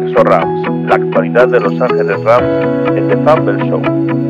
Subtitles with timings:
[0.00, 4.25] Rams, la actualidad de Los Ángeles Rams en The Fumble Show.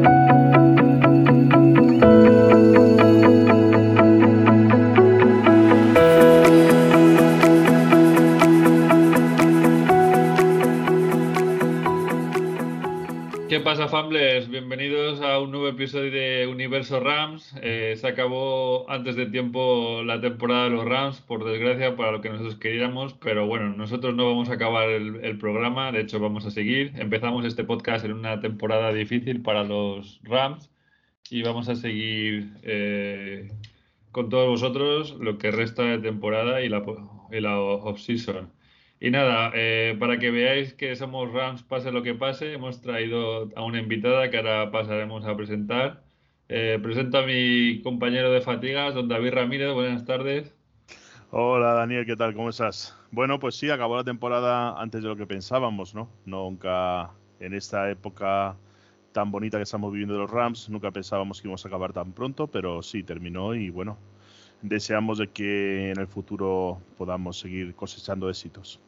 [13.86, 14.48] Pasa, Fambles?
[14.48, 17.54] Bienvenidos a un nuevo episodio de Universo Rams.
[17.62, 22.20] Eh, se acabó antes de tiempo la temporada de los Rams, por desgracia, para lo
[22.20, 26.46] que nosotros queríamos, pero bueno, nosotros no vamos a acabar el, programa, de hecho vamos
[26.46, 26.94] a seguir.
[26.96, 30.68] Empezamos este podcast en una temporada difícil para los Rams
[31.30, 33.52] y vamos a seguir eh,
[34.10, 36.82] con todos vosotros lo que resta de temporada y la,
[37.30, 38.50] y la off-season.
[38.98, 43.50] Y nada, eh, para que veáis que somos Rams, pase lo que pase, hemos traído
[43.54, 46.02] a una invitada que ahora pasaremos a presentar.
[46.48, 49.74] Eh, presento a mi compañero de fatigas, don David Ramírez.
[49.74, 50.54] Buenas tardes.
[51.30, 52.34] Hola Daniel, ¿qué tal?
[52.34, 52.96] ¿Cómo estás?
[53.10, 56.08] Bueno, pues sí, acabó la temporada antes de lo que pensábamos, ¿no?
[56.24, 57.10] Nunca
[57.40, 58.56] en esta época
[59.12, 62.12] tan bonita que estamos viviendo de los Rams, nunca pensábamos que íbamos a acabar tan
[62.12, 63.98] pronto, pero sí, terminó y bueno,
[64.62, 68.80] deseamos de que en el futuro podamos seguir cosechando éxitos.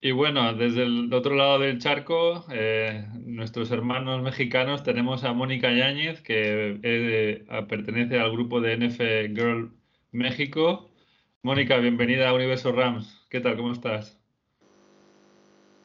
[0.00, 5.72] Y bueno, desde el otro lado del charco, eh, nuestros hermanos mexicanos tenemos a Mónica
[5.72, 8.98] Yáñez, que eh, pertenece al grupo de NF
[9.34, 9.72] Girl
[10.12, 10.90] México.
[11.42, 13.26] Mónica, bienvenida a Universo Rams.
[13.30, 13.56] ¿Qué tal?
[13.56, 14.18] ¿Cómo estás?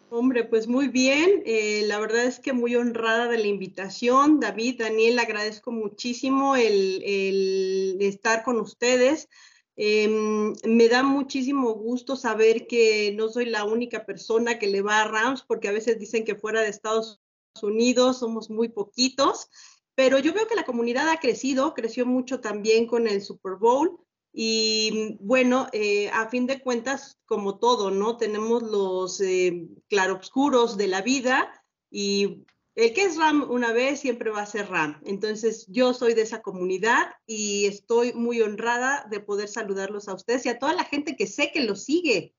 [0.09, 1.42] Hombre, pues muy bien.
[1.45, 4.42] Eh, la verdad es que muy honrada de la invitación.
[4.42, 9.30] David, Daniel, agradezco muchísimo el, el estar con ustedes.
[9.75, 15.02] Em, me da muchísimo gusto saber que no soy la única persona que le va
[15.02, 17.22] a Rams, porque a veces dicen que fuera de Estados
[17.61, 19.49] Unidos somos muy poquitos,
[19.95, 23.99] pero yo veo que la comunidad ha crecido, creció mucho también con el Super Bowl.
[24.33, 28.16] Y bueno, eh, a fin de cuentas, como todo, ¿no?
[28.16, 31.52] Tenemos los eh, claroscuros de la vida
[31.89, 32.45] y
[32.76, 35.02] el que es RAM una vez siempre va a ser RAM.
[35.05, 40.45] Entonces, yo soy de esa comunidad y estoy muy honrada de poder saludarlos a ustedes
[40.45, 42.33] y a toda la gente que sé que los sigue.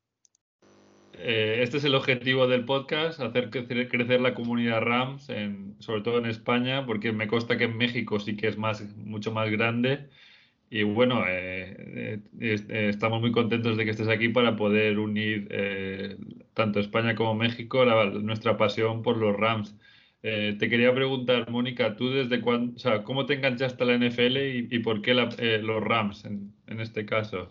[1.25, 5.28] Eh, este es el objetivo del podcast, hacer crecer, la comunidad Rams,
[5.78, 9.31] sobre todo en España, porque me consta que en México sí que es más, mucho
[9.31, 10.09] más grande.
[10.71, 15.48] Y bueno, eh, eh, estamos muy contentos de que estés aquí para poder unir
[16.54, 19.76] tanto España como México nuestra pasión por los Rams.
[20.25, 23.94] Eh, te quería preguntar, Mónica, ¿tú desde cuándo, o sea, cómo te enganchaste a la
[23.94, 24.37] NFL
[24.71, 27.49] y, por qué eh, los Rams en, en, este caso?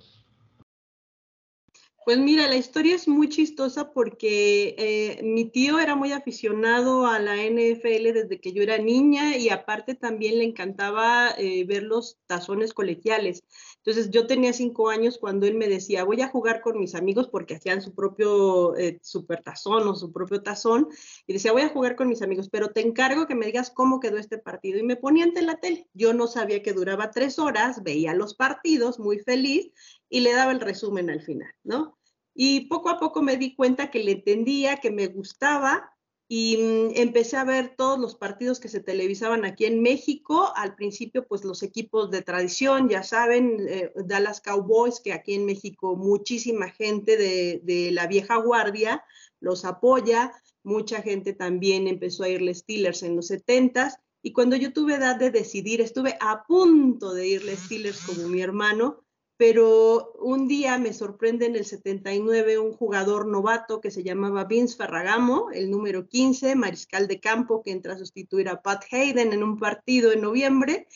[2.06, 7.20] Pues mira, la historia es muy chistosa porque eh, mi tío era muy aficionado a
[7.20, 11.36] la NFL desde que yo era niña y aparte también le encantaba
[11.68, 13.44] ver los tazones colegiales.
[13.84, 17.30] Entonces yo tenía cinco años cuando él me decía, voy a jugar con mis amigos
[17.30, 20.88] porque hacían su propio eh, super tazón o su propio tazón.
[21.26, 24.00] Y decía, voy a jugar con mis amigos, pero te encargo que me digas cómo
[24.00, 24.78] quedó este partido.
[24.78, 25.88] Y me ponía ante la tele.
[25.94, 29.72] Yo no sabía que duraba tres horas, veía los partidos muy feliz
[30.10, 31.98] y le daba el resumen al final, ¿no?
[32.34, 35.92] Y poco a poco me di cuenta que le entendía, que me gustaba
[36.34, 40.54] y mm, empecé a ver todos los partidos que se televisaban aquí en México.
[40.56, 45.46] Al principio, pues los equipos de tradición, ya saben, eh, Dallas Cowboys, que aquí en
[45.46, 49.04] México muchísima gente de, la vieja guardia
[49.42, 50.32] los apoya.
[50.64, 53.98] Mucha gente también empezó a irle Steelers en los 70s.
[54.22, 58.40] Y cuando yo tuve edad de decidir, estuve a punto de irle Steelers como mi
[58.42, 59.04] hermano,
[59.42, 64.78] pero un día me sorprende en el 79 un jugador novato que se llamaba Vince
[64.78, 69.42] Ferragamo, el número 15, mariscal de campo, que entra a sustituir a Pat Hayden en
[69.42, 70.88] un partido en noviembre.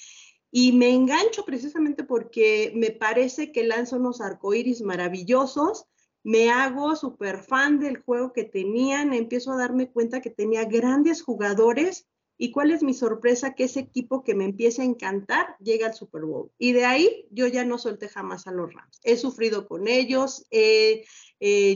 [0.51, 5.88] Y me engancho precisamente porque me parece que lanza unos arcoíris maravillosos.
[6.22, 9.16] Me hago súper fan del juego que tenían.
[9.16, 12.06] Empiezo a darme cuenta que tenía grandes jugadores
[12.38, 13.56] ¿Y cuál es mi sorpresa?
[13.56, 16.51] Que ese equipo que me empieza a encantar llega al Super Bowl.
[16.57, 19.00] Y de ahí yo ya no solté jamás a los Rams.
[19.04, 21.06] He sufrido con ellos, he,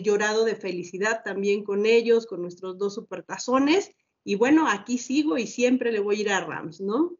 [0.03, 3.91] llorado de felicidad también con ellos, con nuestros dos supertazones.
[4.23, 7.17] Y bueno, aquí sigo y siempre le voy a ir a Rams, ¿no?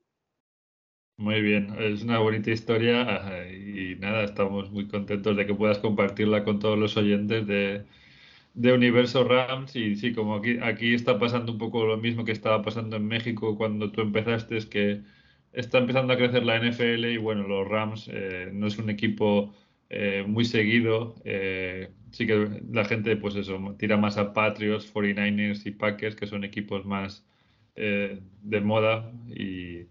[1.18, 6.46] Muy bien, es una bonita historia y nada, estamos muy contentos de que puedas compartirla
[6.46, 7.86] con todos los oyentes de,
[8.54, 12.31] de Universo Rams y sí, como aquí, aquí está pasando un poco lo mismo que
[12.31, 15.01] estaba pasando en México cuando tú empezaste, es que
[15.54, 19.54] está empezando a crecer la NFL y bueno, los Rams eh, no es un equipo
[19.90, 25.66] eh, muy seguido, eh, sí que la gente pues eso, tira más a Patriots, 49ers
[25.66, 27.25] y Packers, que son equipos más
[27.75, 29.86] de moda, y,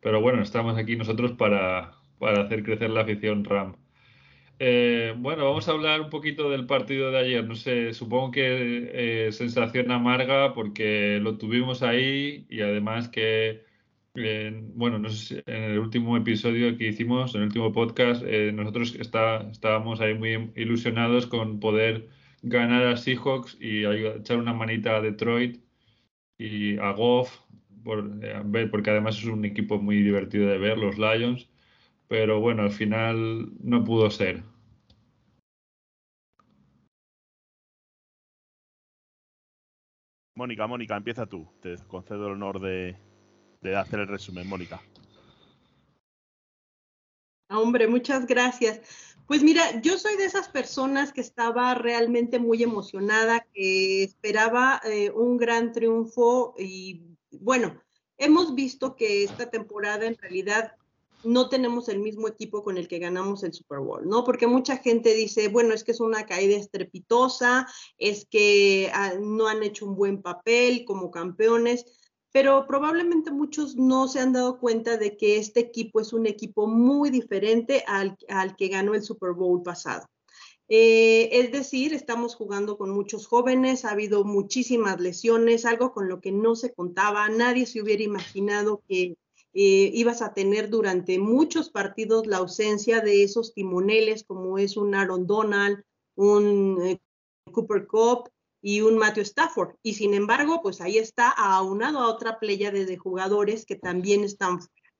[0.00, 3.76] pero bueno, estamos aquí nosotros para, para hacer crecer la afición Ram.
[4.58, 7.44] Eh, bueno, vamos a hablar un poquito del partido de ayer.
[7.46, 13.64] No sé, supongo que eh, sensación amarga porque lo tuvimos ahí y además que,
[14.14, 15.04] eh, bueno, en
[15.46, 21.26] el último episodio que hicimos, en el último podcast, nosotros está, estábamos ahí muy ilusionados
[21.26, 22.08] con poder
[22.42, 25.60] ganar a Seahawks y echar una manita a Detroit
[26.38, 27.40] y a Goff,
[27.84, 31.48] porque además es un equipo muy divertido de ver, los Lions
[32.08, 34.42] pero bueno, al final no pudo ser.
[40.36, 41.48] Mónica, Mónica, empieza tú.
[41.62, 42.96] Te concedo el honor de,
[43.74, 44.80] hacer el resumen, Mónica.
[47.48, 48.82] Hombre, muchas gracias.
[49.26, 55.10] Pues mira, yo soy de esas personas que estaba realmente muy emocionada, que esperaba eh,
[55.10, 57.82] un gran triunfo y bueno,
[58.18, 60.76] hemos visto que esta temporada en realidad
[61.26, 64.24] no tenemos el mismo equipo con el que ganamos el Super Bowl, ¿no?
[64.24, 67.66] Porque mucha gente dice, bueno, es que es una caída estrepitosa,
[67.98, 71.84] es que ah, no han hecho un buen papel como campeones,
[72.32, 76.66] pero probablemente muchos no se han dado cuenta de que este equipo es un equipo
[76.66, 78.16] muy diferente al,
[78.56, 80.06] que ganó el Super Bowl pasado.
[80.68, 86.20] Eh, es decir, estamos jugando con muchos jóvenes, ha habido muchísimas lesiones, algo con lo
[86.20, 89.16] que no se contaba, nadie se hubiera imaginado que
[89.58, 94.94] eh, ibas a tener durante muchos partidos la ausencia de esos timoneles como es un
[94.94, 95.82] Aaron Donald,
[96.14, 97.00] un eh,
[97.50, 98.28] Cooper Cup
[98.60, 99.76] y un Matthew Stafford.
[99.82, 104.58] Y sin embargo, pues ahí está aunado a otra playa de, jugadores que también están
[104.60, 104.92] fuera.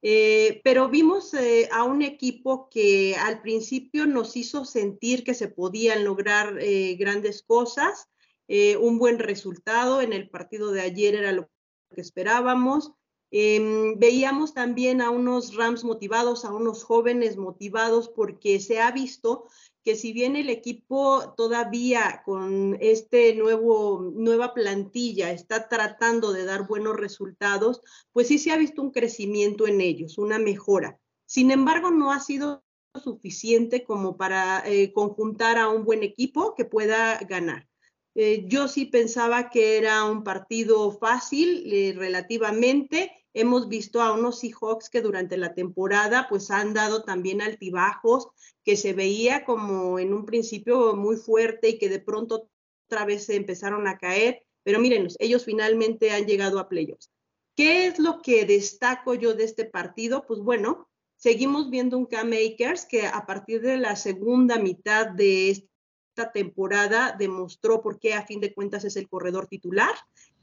[0.00, 1.32] Eh, pero vimos
[1.70, 6.58] a un equipo que al principio nos hizo sentir que se podían lograr
[6.96, 8.08] grandes cosas,
[8.48, 11.50] un buen resultado en el partido de ayer era lo
[11.94, 12.94] que esperábamos.
[13.32, 19.46] Em, veíamos también a unos Rams motivados, a unos jóvenes motivados, porque se ha visto
[19.84, 26.66] que si bien el equipo todavía con este nuevo nueva plantilla está tratando de dar
[26.66, 27.80] buenos resultados,
[28.12, 30.98] pues sí se ha visto un crecimiento en ellos, una mejora.
[31.24, 32.64] Sin embargo, no ha sido
[33.02, 37.68] suficiente como para eh, conjuntar a un buen equipo que pueda ganar.
[38.16, 44.40] Eh, yo sí pensaba que era un partido fácil eh, relativamente Hemos visto a unos
[44.40, 48.28] Seahawks que durante la temporada pues han dado también altibajos,
[48.64, 52.48] que se veía como en un principio muy fuerte y que de pronto
[52.86, 54.42] otra vez se empezaron a caer.
[54.64, 57.10] Pero miren, ellos finalmente han llegado a playoffs.
[57.56, 60.26] ¿Qué es lo que destaco yo de este partido?
[60.26, 65.68] Pues bueno, seguimos viendo un Cam Akers que a partir de la segunda mitad de
[66.10, 69.94] esta temporada demostró por qué a fin de cuentas es el corredor titular.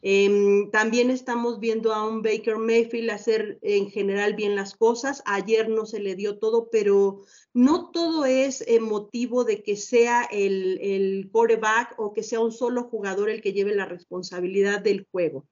[0.02, 5.22] Em, también estamos viendo a un Baker Mayfield hacer en general bien las cosas.
[5.26, 7.20] Ayer no se le dio todo, pero
[7.54, 12.84] no todo es motivo de que sea el, el quarterback o que sea un solo
[12.84, 15.46] jugador el que lleve la responsabilidad del juego.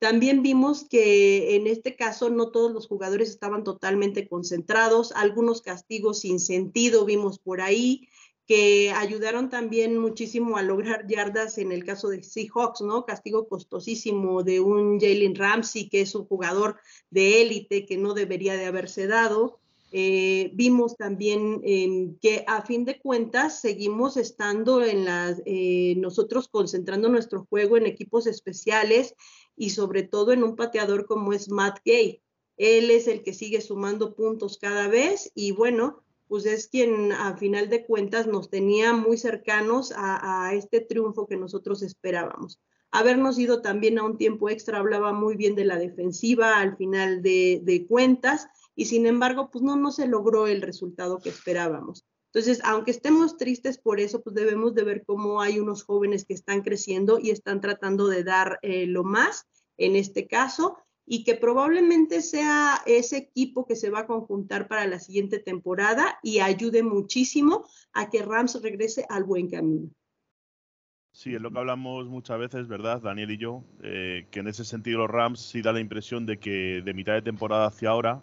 [0.00, 6.20] También vimos que en este caso no todos los jugadores estaban totalmente concentrados, algunos castigos
[6.20, 8.08] sin sentido vimos por ahí
[8.50, 13.06] que ayudaron también muchísimo a lograr yardas en el caso de Seahawks, ¿no?
[13.06, 16.76] Castigo costosísimo de un Jalen Ramsey, que es un jugador
[17.10, 19.60] de élite que no debería de haberse dado.
[19.92, 21.60] Eh, vimos también
[22.20, 27.86] que a fin de cuentas seguimos estando en las, eh, nosotros concentrando nuestro juego en
[27.86, 29.14] equipos especiales
[29.56, 32.20] y sobre todo en un pateador como es Matt Gay.
[32.56, 37.36] Él es el que sigue sumando puntos cada vez y bueno, pues es quien a
[37.36, 42.60] final de cuentas nos tenía muy cercanos a, este triunfo que nosotros esperábamos.
[42.92, 47.20] Habernos ido también a un tiempo extra hablaba muy bien de la defensiva al final
[47.20, 48.46] de, cuentas
[48.76, 52.06] y sin embargo, pues no, no se logró el resultado que esperábamos.
[52.26, 56.34] Entonces, aunque estemos tristes por eso, pues debemos de ver cómo hay unos jóvenes que
[56.34, 60.76] están creciendo y están tratando de dar eh, lo más en este caso
[61.12, 66.20] y que probablemente sea ese equipo que se va a conjuntar para la siguiente temporada
[66.22, 69.90] y ayude muchísimo a que Rams regrese al buen camino.
[71.10, 73.64] Sí, es lo que hablamos muchas veces, ¿verdad, Daniel y yo?
[73.82, 77.14] Eh, que en ese sentido los Rams sí da la impresión de que de mitad
[77.14, 78.22] de temporada hacia ahora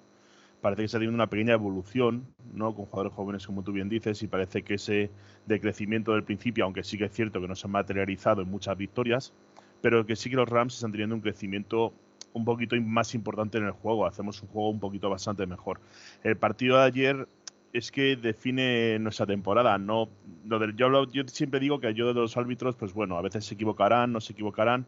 [0.62, 2.74] parece que está teniendo una pequeña evolución, ¿no?
[2.74, 5.12] Con jugadores jóvenes, como tú bien dices, y parece que ese
[5.46, 8.77] decrecimiento del principio, aunque sí que es cierto que no se ha materializado en muchas
[8.77, 9.34] victorias,
[9.82, 11.94] pero que sí que los Rams están teniendo un crecimiento
[12.38, 15.79] un poquito más importante en el juego, hacemos un juego un poquito bastante mejor.
[16.24, 17.27] El partido de ayer
[17.74, 19.77] es que define nuestra temporada.
[19.77, 20.10] No,
[20.46, 23.46] lo del, yo, yo siempre digo que yo de los árbitros, pues bueno, a veces
[23.46, 24.86] se equivocarán, no se equivocarán,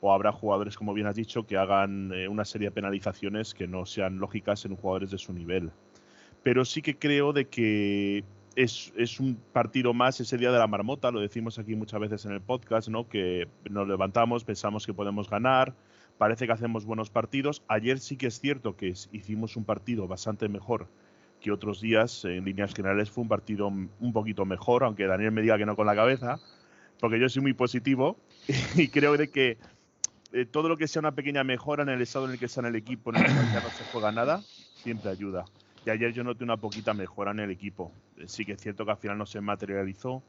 [0.00, 3.68] o habrá jugadores, como bien has dicho, que hagan eh, una serie de penalizaciones que
[3.68, 5.70] no sean lógicas en jugadores de su nivel.
[6.42, 8.24] Pero sí que creo de que
[8.56, 12.24] es, es, un partido más ese día de la marmota, lo decimos aquí muchas veces
[12.26, 13.08] en el podcast, ¿no?
[13.08, 15.74] Que nos levantamos, pensamos que podemos ganar,
[16.18, 17.62] parece que hacemos buenos partidos.
[17.68, 20.88] Ayer sí que es cierto que hicimos un partido bastante mejor
[21.40, 25.42] que otros días, en líneas generales fue un partido un poquito mejor, aunque Daniel me
[25.42, 26.38] diga que no con la cabeza,
[27.00, 28.16] porque yo soy muy positivo
[28.76, 29.58] y creo de que
[30.32, 32.60] eh, todo lo que sea una pequeña mejora en el estado en el que está
[32.60, 34.42] en el equipo, en el que no se juega nada,
[34.76, 35.44] siempre ayuda.
[35.84, 37.92] Y ayer yo noté una poquita mejora en el equipo.
[38.16, 40.22] Eh, sí que es cierto que al final no se materializó,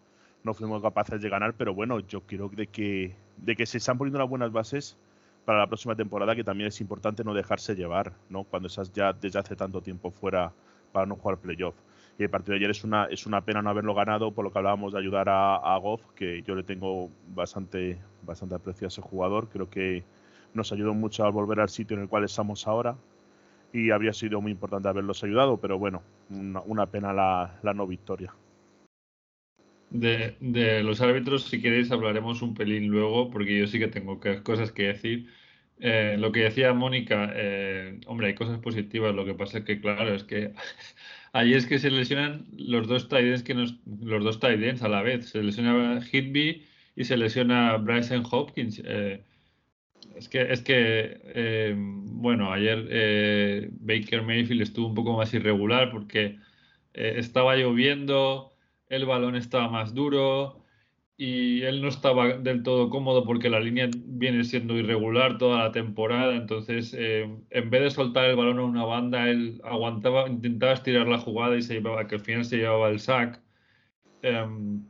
[0.43, 3.97] no fuimos capaces de ganar, pero bueno, yo creo de que, de que se están
[3.97, 4.97] poniendo las buenas bases
[5.45, 8.43] para la próxima temporada, que también es importante no dejarse llevar, ¿no?
[8.43, 10.53] Cuando estás ya desde hace tanto tiempo fuera
[10.91, 11.75] para no jugar playoff.
[12.17, 14.51] Y el partido de ayer es una, es una pena no haberlo ganado, por lo
[14.51, 19.01] que hablábamos de ayudar a, Goff, que yo le tengo bastante, bastante aprecio a ese
[19.01, 19.49] jugador.
[19.49, 20.03] Creo que
[20.53, 22.95] nos ayudó mucho a volver al sitio en el cual estamos ahora
[23.73, 28.31] y habría sido muy importante haberlos ayudado, pero bueno, una, pena la, la, no victoria.
[29.93, 34.71] De, los árbitros, si queréis, hablaremos un pelín luego, porque yo sí que tengo cosas
[34.71, 35.27] que decir.
[35.79, 39.79] Eh, lo que decía Mónica, eh, hombre, hay cosas positivas, lo que pasa es que,
[39.81, 40.53] claro, es que
[41.33, 45.01] Ahí es que se lesionan los dos tight que nos, los dos tight a la
[45.03, 45.29] vez.
[45.29, 46.63] Se lesiona Hitby
[46.95, 48.81] y se lesiona Bryson Hopkins.
[48.85, 49.23] Eh,
[50.15, 56.37] es que, es que bueno, ayer Baker Mayfield estuvo un poco más irregular porque
[56.93, 58.52] estaba lloviendo,
[58.95, 60.63] el balón estaba más duro,
[61.17, 65.71] y él no estaba del todo cómodo porque la línea viene siendo irregular toda la
[65.71, 70.73] temporada, entonces eh, en vez de soltar el balón a una banda, él aguantaba, intentaba
[70.73, 73.41] estirar la jugada y se llevaba, que al final se llevaba el sack.
[74.23, 74.85] Um,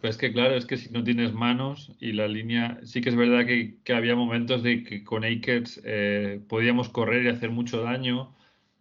[0.00, 3.16] pues que claro, es que si no tienes manos y la línea, sí que es
[3.16, 7.82] verdad que, que había momentos de que con Akers eh, podíamos correr y hacer mucho
[7.82, 8.34] daño,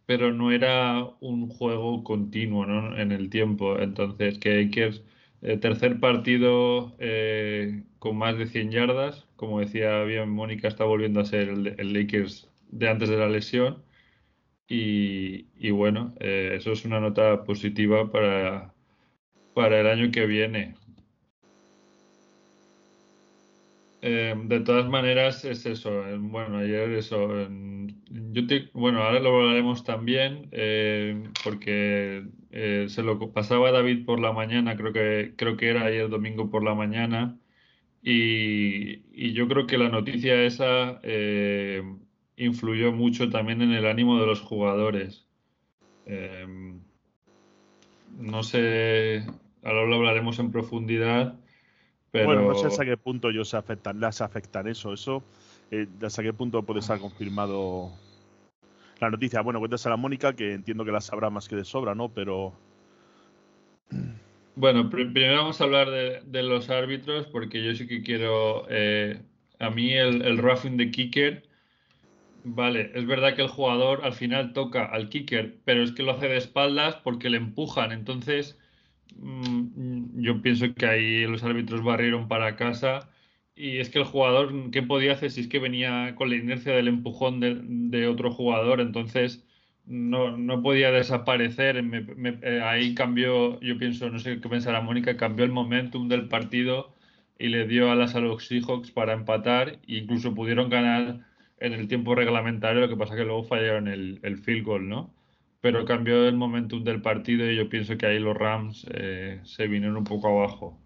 [0.10, 2.98] pero no era un juego continuo ¿no?
[2.98, 5.04] en el tiempo, entonces que Akers
[5.44, 9.28] eh, tercer partido eh, con más de 100 yardas.
[9.36, 13.84] Como decía bien Mónica, está volviendo a ser el, Lakers de antes de la lesión.
[14.68, 18.74] Y, bueno, eh, eso es una nota positiva para,
[19.54, 20.76] para el año que viene.
[24.02, 26.08] Eh, de todas maneras, es eso.
[26.08, 27.28] Eh, bueno, ayer eso.
[28.10, 28.42] yo
[28.74, 34.94] bueno, ahora lo hablaremos también eh, porque se lo pasaba David por la mañana, creo
[34.94, 37.38] que, creo que era ayer domingo por la mañana.
[38.02, 41.02] Y, y yo creo que la noticia esa
[42.38, 45.28] influyó mucho también en el ánimo de los jugadores.
[48.18, 49.26] no sé,
[49.64, 51.39] ahora lo hablaremos en profundidad
[52.12, 54.94] bueno, no sé hasta qué punto ellos afectan, las afectan eso.
[54.94, 55.24] Eso,
[55.72, 57.92] eh, hasta qué punto puede estar confirmado
[59.00, 59.42] la noticia.
[59.42, 62.10] Bueno, cuéntas a la Mónica, que entiendo que la sabrá más que de sobra, ¿no?
[62.10, 62.54] Pero.
[64.56, 68.66] Bueno, primero vamos a hablar de, los árbitros, porque yo sí que quiero.
[68.70, 69.22] Eh,
[69.60, 71.44] a mí el, el roughing de kicker.
[72.44, 76.12] Vale, es verdad que el jugador al final toca al kicker, pero es que lo
[76.12, 77.92] hace de espaldas porque le empujan.
[77.92, 78.59] Entonces
[79.18, 83.10] yo pienso que ahí los árbitros barrieron para casa
[83.56, 86.74] y es que el jugador, ¿qué podía hacer si es que venía con la inercia
[86.74, 88.80] del empujón de, otro jugador?
[88.80, 89.46] Entonces
[89.86, 91.78] no, no podía desaparecer.
[92.42, 96.96] Eh, ahí cambió, yo pienso, no sé qué pensará Mónica, cambió el momentum del partido
[97.38, 101.26] y le dio a las a los Seahawks para empatar e incluso pudieron ganar
[101.60, 105.14] en el tiempo reglamentario, lo que pasa que luego fallaron el, el field goal, ¿no?
[105.62, 109.68] Pero cambió el momentum del partido y yo pienso que ahí los Rams eh, se
[109.68, 110.80] vinieron un poco abajo.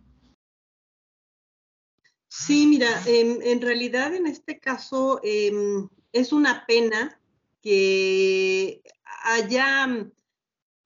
[2.27, 7.22] Sí, mira, en, realidad en este caso em, es una pena
[7.62, 8.82] que
[9.24, 10.10] haya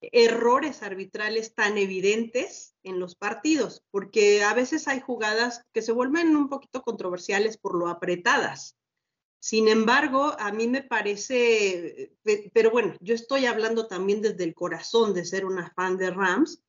[0.02, 6.36] errores arbitrales tan evidentes en los partidos, porque a veces hay jugadas que se vuelven
[6.36, 8.76] un poquito controversiales por lo apretadas.
[9.40, 12.12] Sin embargo, a mí me parece,
[12.54, 16.62] pero bueno, yo estoy hablando también desde el corazón de ser una fan de Rams,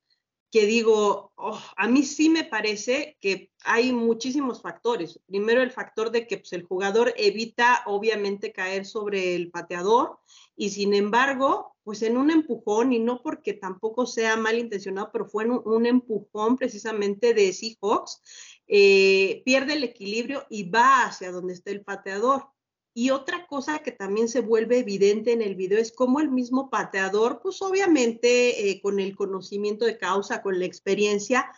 [0.51, 5.19] que digo, oh, a mí sí me parece que hay muchísimos factores.
[5.27, 10.19] Primero el factor de que pues, el jugador evita obviamente caer sobre el pateador
[10.55, 15.45] y sin embargo, pues en un empujón, y no porque tampoco sea malintencionado, pero fue
[15.45, 18.21] un, un empujón precisamente de Seahawks,
[18.67, 22.47] eh, pierde el equilibrio y va hacia donde está el pateador.
[22.93, 26.69] Y otra cosa que también se vuelve evidente en el video es cómo el mismo
[26.69, 31.51] pateador, pues obviamente eh, con el conocimiento de causa, con la experiencia,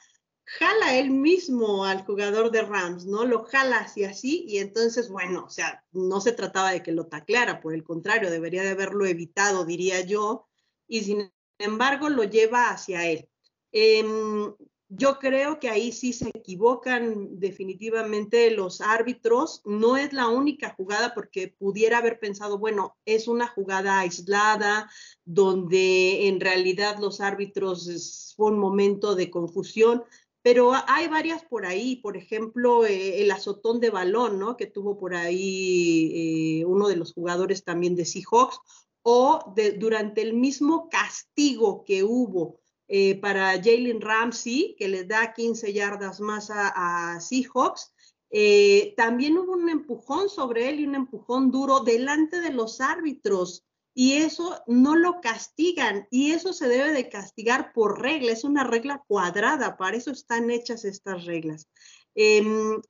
[0.44, 3.26] jala él mismo al jugador de Rams, ¿no?
[3.26, 7.08] Lo jala hacia así y entonces, bueno, o sea, no se trataba de que lo
[7.08, 10.48] taclara, por el contrario, debería de haberlo evitado, diría yo,
[10.88, 13.30] y sin embargo lo lleva hacia él.
[13.72, 14.54] Em,
[14.94, 19.62] yo creo que ahí sí se equivocan definitivamente los árbitros.
[19.64, 24.92] No es la única jugada porque pudiera haber pensado, bueno, es una jugada aislada
[25.24, 30.04] donde en realidad los árbitros fue un momento de confusión,
[30.42, 31.96] pero hay varias por ahí.
[31.96, 34.58] Por ejemplo, eh, el azotón de balón, ¿no?
[34.58, 38.60] Que tuvo por ahí eh, uno de los jugadores también de Seahawks,
[39.04, 42.61] o de, durante el mismo castigo que hubo
[42.94, 47.94] eh, para Jalen Ramsey, que le da 15 yardas más a, Seahawks.
[48.30, 53.66] Eh, también hubo un empujón sobre él y un empujón duro delante de los árbitros
[53.94, 58.66] y eso no lo castigan y eso se debe de castigar por regla, es una
[58.66, 61.70] regla cuadrada, para eso están hechas estas reglas.
[62.14, 62.82] Em,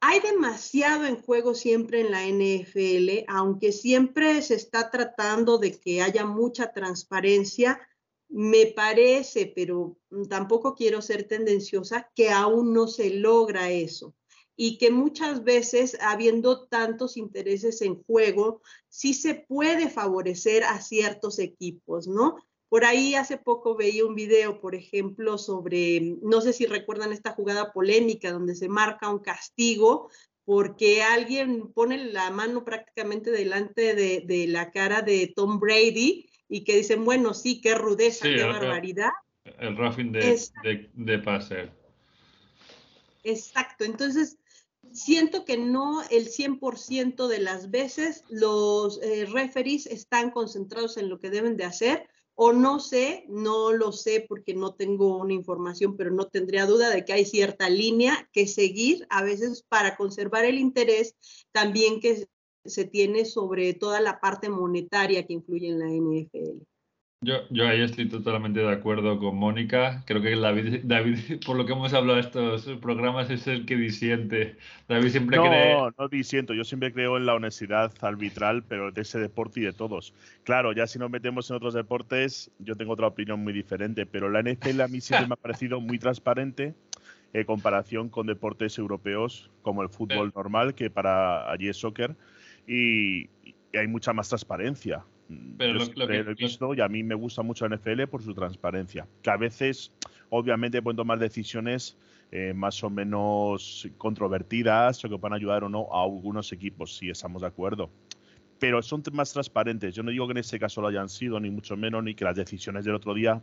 [0.00, 6.00] hay demasiado en juego siempre en la NFL, aunque siempre se está tratando de que
[6.00, 7.78] haya mucha transparencia,
[8.32, 9.98] me parece, pero
[10.28, 14.14] tampoco quiero ser tendenciosa, que aún no se logra eso
[14.56, 21.38] y que muchas veces, habiendo tantos intereses en juego, sí se puede favorecer a ciertos
[21.38, 22.36] equipos, ¿no?
[22.68, 27.32] Por ahí hace poco veía un video, por ejemplo, sobre, no sé si recuerdan esta
[27.32, 30.10] jugada polémica donde se marca un castigo
[30.44, 36.64] porque alguien pone la mano prácticamente delante de, de la cara de Tom Brady y
[36.64, 39.10] que dicen, bueno, sí, qué rudeza, qué barbaridad.
[39.58, 41.70] El roughing de, de, de pase.
[43.24, 44.38] Exacto, entonces
[44.92, 51.18] siento que no el 100% de las veces los eh, referees están concentrados en lo
[51.18, 55.96] que deben de hacer o no sé, no lo sé porque no tengo una información,
[55.96, 60.44] pero no tendría duda de que hay cierta línea que seguir a veces para conservar
[60.46, 61.14] el interés
[61.52, 62.28] también que
[62.64, 66.62] se tiene sobre toda la parte monetaria que influye en la NFL.
[67.24, 70.02] Yo, yo ahí estoy totalmente de acuerdo con Mónica.
[70.06, 73.76] Creo que David, David, por lo que hemos hablado de estos programas, es el que
[73.76, 74.56] disiente.
[74.88, 75.72] David siempre no, cree.
[75.72, 76.52] No, no disiento.
[76.52, 80.12] Yo siempre creo en la honestidad arbitral, pero de ese deporte y de todos.
[80.42, 84.28] Claro, ya si nos metemos en otros deportes, yo tengo otra opinión muy diferente, pero
[84.28, 86.74] la NFL a mí siempre me ha parecido muy transparente
[87.34, 92.16] en comparación con deportes europeos como el fútbol normal, que para allí es soccer
[92.66, 93.28] y,
[93.74, 95.04] hay mucha más transparencia.
[95.56, 98.34] Pero lo, que, he visto y a mí me gusta mucho la NFL por su
[98.34, 99.06] transparencia.
[99.22, 99.92] Que a veces,
[100.28, 101.96] obviamente, pueden tomar decisiones
[102.30, 107.08] eh, más o menos controvertidas o que puedan ayudar o no a algunos equipos, si
[107.08, 107.90] estamos de acuerdo.
[108.58, 109.94] Pero son más transparentes.
[109.94, 112.24] Yo no digo que en ese caso lo hayan sido, ni mucho menos, ni que
[112.24, 113.40] las decisiones del otro día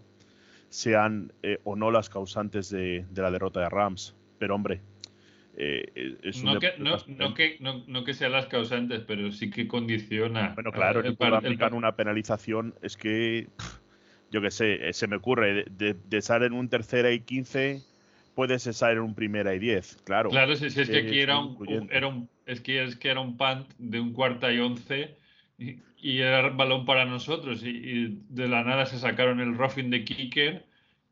[0.69, 4.15] sean eh, o no las causantes de, de la derrota de Rams.
[4.37, 4.81] Pero hombre,
[5.59, 10.53] eh, no, que, no, que, no, que, sean las causantes, pero sí que condiciona.
[10.55, 13.49] Bueno, claro, el, para aplicar una penalización es que,
[14.31, 17.83] yo qué sé, eh, se me ocurre, de, de estar en un tercera y 15,
[18.39, 20.29] puedes estar en un primera y 10, claro.
[20.29, 23.35] Claro, si, es que aquí era un, era un, es que es que era un
[23.35, 25.17] punt de un cuarta y 11
[25.57, 30.65] y, era balón para nosotros y, de la nada se sacaron el roughing de kicker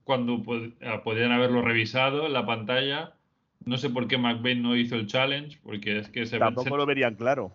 [0.06, 3.17] cuando podían haberlo revisado en la pantalla
[3.66, 6.86] no sé por qué McVeigh no hizo el challenge, porque es que se Tampoco lo
[6.86, 7.52] verían claro.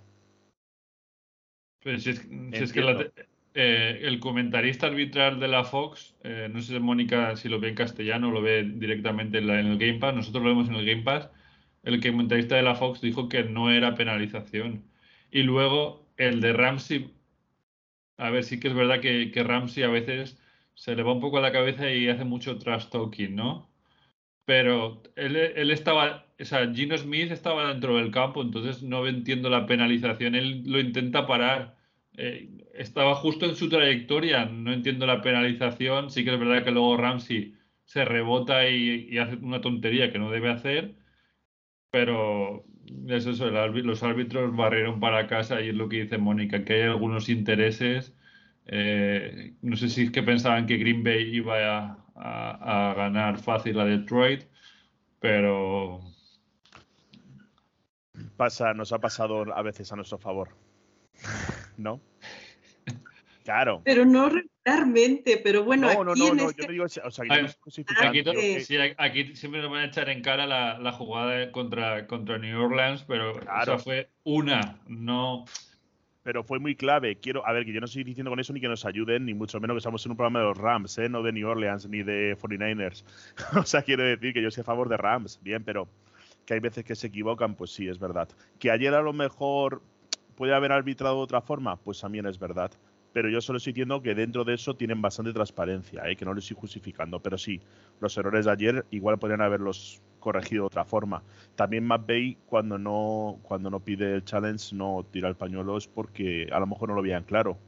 [1.82, 3.10] Pues si es, que
[3.54, 7.70] eh, el comentarista arbitral de la Fox, eh, no sé si Mónica si lo ve
[7.70, 10.86] en castellano o lo ve directamente en, el Game Pass, nosotros lo vemos en el
[10.86, 11.28] Game Pass,
[11.82, 14.84] el comentarista de la Fox dijo que no era penalización.
[15.30, 17.12] Y luego el de Ramsey,
[18.16, 20.40] a ver, sí que es verdad que, que Ramsey a veces
[20.74, 23.71] se le va un poco a la cabeza y hace mucho trash talking, ¿no?
[24.44, 29.50] Pero él, él, estaba, o sea, Gino Smith estaba dentro del campo, entonces no entiendo
[29.50, 31.76] la penalización, él lo intenta parar.
[32.16, 36.70] Eh, estaba justo en su trayectoria, no entiendo la penalización, sí que es verdad que
[36.72, 40.96] luego Ramsey se rebota y, hace una tontería que no debe hacer,
[41.90, 42.64] pero
[43.09, 46.83] es eso, los árbitros barrieron para casa y es lo que dice Mónica, que hay
[46.83, 48.14] algunos intereses.
[48.66, 53.78] Eh, no sé si es que pensaban que Green Bay iba a, a, ganar fácil
[53.80, 54.44] a Detroit,
[55.20, 56.00] pero
[58.37, 60.56] pasa, nos ha pasado a veces a nuestro favor,
[61.76, 62.00] ¿no?
[63.44, 63.82] Claro.
[63.85, 65.92] Pero no regularmente, pero bueno.
[65.92, 66.85] No, no, no, yo digo,
[68.98, 73.32] aquí, siempre nos van a echar en cara la, jugada contra, contra New Orleans, pero
[73.40, 73.80] claro.
[73.80, 75.44] fue una, no
[76.22, 77.16] pero fue muy clave.
[77.16, 79.35] Quiero, a ver, que yo no estoy diciendo con eso ni que nos ayuden, ni
[79.35, 81.08] mucho menos que estamos en un programa de los Rams, ¿eh?
[81.08, 83.04] no de New Orleans ni de 49ers.
[83.61, 85.88] o sea, quiero decir que yo estoy a favor de Rams, bien, pero
[86.46, 88.28] que hay veces que se equivocan, pues sí, es verdad.
[88.58, 89.82] Que ayer a lo mejor
[90.37, 92.70] puede haber arbitrado de otra forma, pues también es verdad.
[93.12, 96.16] pero yo solo estoy diciendo que dentro de eso tienen bastante transparencia, ¿eh?
[96.16, 97.61] que no lo estoy justificando, pero sí,
[98.00, 101.22] los errores de ayer igual podrían haberlos corregido de otra forma.
[101.54, 106.48] También McVeigh cuando no cuando no pide el challenge no tira el pañuelo es porque
[106.50, 107.58] a lo mejor no lo veían claro.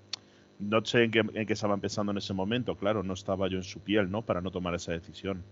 [0.59, 3.59] No sé en qué, en qué estaban pensando en ese momento, claro, no estaba yo
[3.59, 4.23] en su piel, ¿no?
[4.23, 5.45] Para no tomar esa decisión.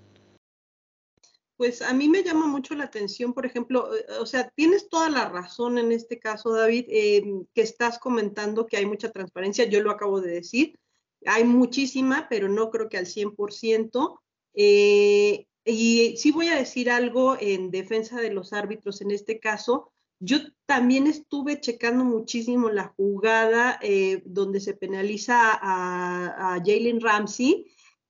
[1.56, 5.10] Pues a mí me llama mucho la atención, por ejemplo, eh, o sea, tienes toda
[5.10, 9.82] la razón en este caso, David, em, que estás comentando que hay mucha transparencia, yo
[9.82, 10.78] lo acabo de decir,
[11.26, 14.20] hay muchísima, pero no creo que al 100%.
[14.54, 19.92] Eh, y sí voy a decir algo en defensa de los árbitros en este caso.
[20.18, 27.66] Yo también estuve checando muchísimo la jugada eh, donde se penaliza a, a Jalen Ramsey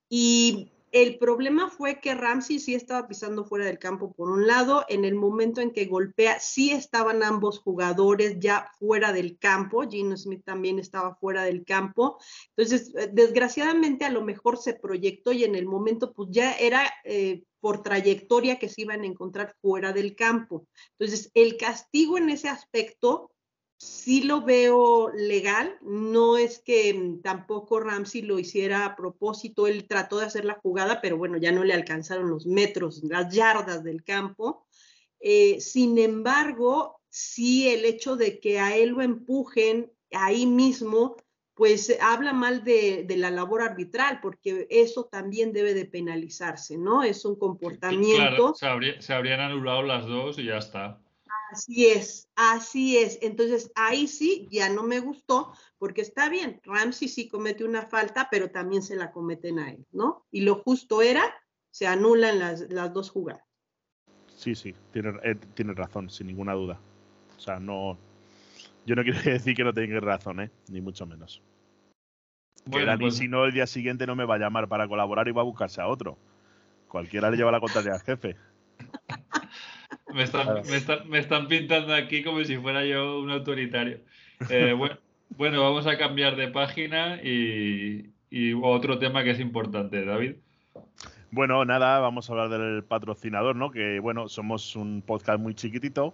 [0.09, 4.85] y el problema fue que Ramsey sí estaba pisando fuera del campo por un lado,
[4.87, 10.15] en el momento en que golpea sí estaban ambos jugadores ya fuera del campo, Gino
[10.15, 12.19] Smith también estaba fuera del campo,
[12.55, 16.83] entonces eh, desgraciadamente a lo mejor se proyectó y en el momento pues ya era
[17.05, 20.67] eh, por trayectoria que se iban a encontrar fuera del campo.
[20.99, 23.31] Entonces el castigo en ese aspecto
[23.83, 29.87] sí lo veo legal, no es que mm, tampoco Ramsey lo hiciera a propósito, él
[29.87, 33.83] trató de hacer la jugada, pero bueno, ya no le alcanzaron los metros, las yardas
[33.83, 34.65] del campo.
[35.19, 41.15] Eh, sin embargo, sí el hecho de que a él lo empujen ahí mismo,
[41.53, 47.03] pues habla mal de, la labor arbitral, porque eso también debe de penalizarse, ¿no?
[47.03, 48.53] Es un comportamiento.
[48.53, 51.02] Claro, se habrían anulado las dos y ya está.
[51.53, 53.19] Así es, así es.
[53.21, 58.27] Entonces ahí sí ya no me gustó porque está bien, Ramsey sí comete una falta,
[58.31, 60.25] pero también se la cometen a él, ¿no?
[60.31, 61.23] Y lo justo era,
[61.69, 63.43] se anulan las, dos jugadas.
[64.35, 66.79] Sí, sí, tiene, eh, tiene razón, sin ninguna duda.
[67.37, 67.99] O sea, no.
[68.87, 70.49] Yo no quiero decir que no tenga razón, ¿eh?
[70.69, 71.39] Ni mucho menos.
[72.65, 75.27] Bueno, que pues si no, el día siguiente no me va a llamar para colaborar
[75.27, 76.17] y va a buscarse a otro.
[76.87, 78.37] Cualquiera le lleva la contraria al jefe.
[80.13, 83.99] Me están, pintando aquí como si fuera yo un autoritario.
[84.49, 84.73] Eh,
[85.29, 88.09] bueno, vamos a cambiar de página y,
[88.61, 90.35] otro tema que es importante, David.
[91.31, 93.71] Bueno, nada, vamos a hablar del patrocinador, ¿no?
[93.71, 96.13] Que bueno, somos un podcast muy chiquitito,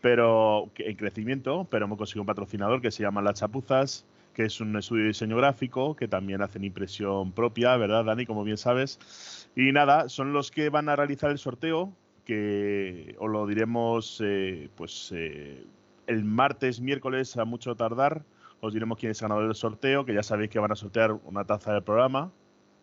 [0.00, 4.04] pero en crecimiento, pero hemos conseguido un patrocinador que se llama Las Chapuzas,
[4.34, 8.26] que es un estudio de diseño gráfico, que también hacen impresión propia, ¿verdad, Dani?
[8.26, 9.48] Como bien sabes.
[9.56, 11.92] Y nada, son los que van a realizar el sorteo
[12.28, 15.64] que os lo diremos eh, pues eh,
[16.06, 18.22] el martes, miércoles a mucho tardar.
[18.60, 21.12] Os diremos quién es el ganador del sorteo, que ya sabéis que van a sortear
[21.24, 22.30] una taza del programa,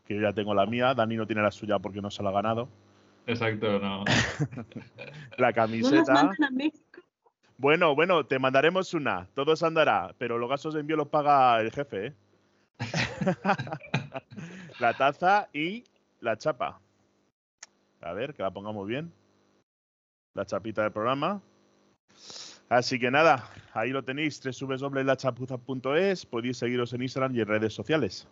[0.07, 0.95] que yo ya tengo la mía.
[0.95, 2.69] Dani no tiene la suya porque no se la ha ganado.
[3.27, 4.03] Exacto, no.
[5.37, 6.31] la camiseta.
[7.59, 9.27] bueno, bueno, te mandaremos una.
[9.35, 12.13] Todo se andará, pero los gastos de envío los paga el jefe, ¿eh?
[14.79, 15.83] la taza y
[16.19, 16.79] la chapa.
[18.01, 19.13] A ver, que la pongamos bien
[20.35, 21.41] la chapita del programa.
[22.69, 28.27] Así que nada, ahí lo tenéis, www.lachapuza.es, podéis seguiros en Instagram y en redes sociales.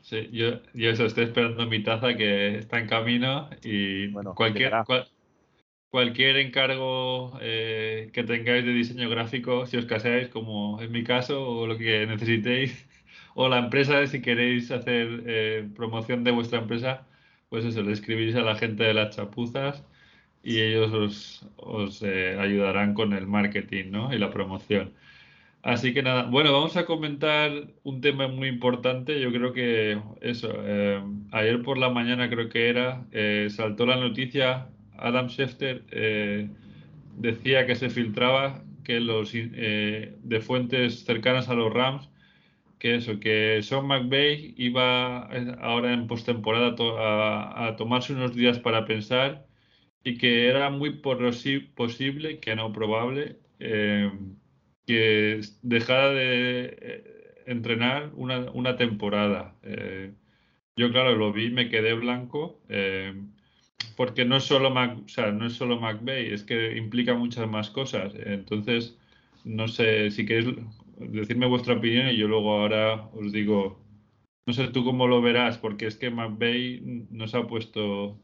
[0.00, 4.72] Sí, yo, yo eso estoy esperando mi taza que está en camino y cualquier,
[5.90, 11.42] cualquier encargo eh, que tengáis de diseño gráfico, si os casáis, como en mi caso,
[11.46, 12.86] o lo que necesitéis,
[13.34, 17.06] o la empresa, si queréis hacer eh, promoción de vuestra empresa,
[17.48, 19.84] pues eso, le escribís a la gente de las chapuzas
[20.44, 24.14] y ellos os, eh, ayudarán con el marketing ¿no?
[24.14, 24.92] y la promoción.
[25.62, 27.50] Así que nada, bueno, vamos a comentar
[27.84, 29.18] un tema muy importante.
[29.20, 31.02] Yo creo que eso, eh,
[31.32, 35.82] ayer por la mañana creo que era, eh, saltó la noticia, Adam Schefter
[37.16, 42.10] decía que se filtraba que los de fuentes cercanas a los Rams,
[42.78, 45.28] que eso, que Sean McVay iba
[45.62, 49.46] ahora en postemporada a, a tomarse unos días para pensar
[50.04, 54.12] y que era muy posible, que no probable, eh,
[54.86, 57.04] que dejara de eh,
[57.46, 59.56] entrenar una, temporada.
[59.62, 60.12] Eh,
[60.76, 62.60] yo, claro, lo vi, me quedé blanco,
[63.96, 68.12] porque no es solo no es solo McVeigh, es que implica muchas más cosas.
[68.16, 68.98] Entonces,
[69.44, 70.56] no sé, si queréis
[70.98, 73.80] decirme vuestra opinión y yo luego ahora os digo,
[74.46, 78.18] no sé tú cómo lo verás, porque es que McVeigh nos ha puesto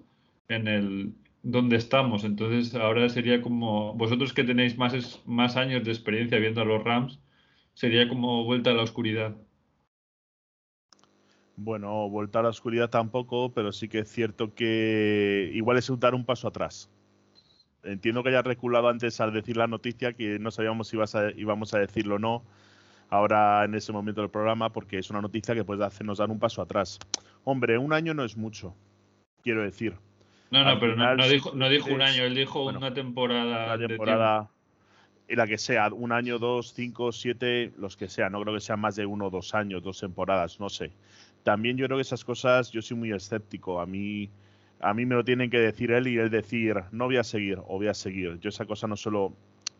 [0.48, 2.24] en el, donde estamos.
[2.24, 6.82] Entonces ahora sería como, vosotros que tenéis más, más años de experiencia viendo a los
[6.84, 7.20] Rams,
[7.74, 9.36] sería como vuelta a la oscuridad.
[11.56, 16.14] Bueno, vuelta a la oscuridad tampoco, pero sí que es cierto que igual es dar
[16.14, 16.90] un paso atrás.
[17.82, 21.30] Entiendo que hayas reculado antes al decir la noticia, que no sabíamos si ibas a,
[21.32, 22.44] íbamos a decirlo o no.
[23.10, 26.38] ahora en ese momento del programa porque es una noticia que puede hacernos dar un
[26.38, 26.98] paso atrás.
[27.44, 28.74] Hombre, un año no es mucho,
[29.42, 29.96] quiero decir.
[30.50, 33.74] No, no, pero no, dijo, no dijo un año, él dijo una temporada.
[33.74, 34.50] Una temporada
[35.30, 38.28] y la que sea, un año, dos, cinco, siete, los que sea.
[38.28, 40.90] No creo que sean más de uno, dos años, dos temporadas, no sé.
[41.44, 43.80] También yo creo que esas cosas, yo soy muy escéptico.
[43.80, 44.28] A mí,
[44.80, 47.58] a mí me lo tienen que decir él y él decir, no voy a seguir
[47.68, 48.40] o voy a seguir.
[48.40, 49.32] Yo esa cosa no solo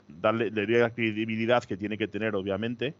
[0.06, 2.94] darle, le la credibilidad que tiene que tener, obviamente,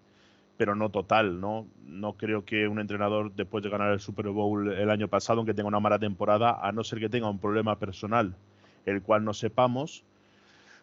[0.61, 1.67] pero no total, ¿no?
[1.87, 5.55] No creo que un entrenador, después de ganar el Super Bowl el año pasado, aunque
[5.55, 8.37] tenga una mala temporada, a no ser que tenga un problema personal,
[8.85, 10.05] el cual no sepamos,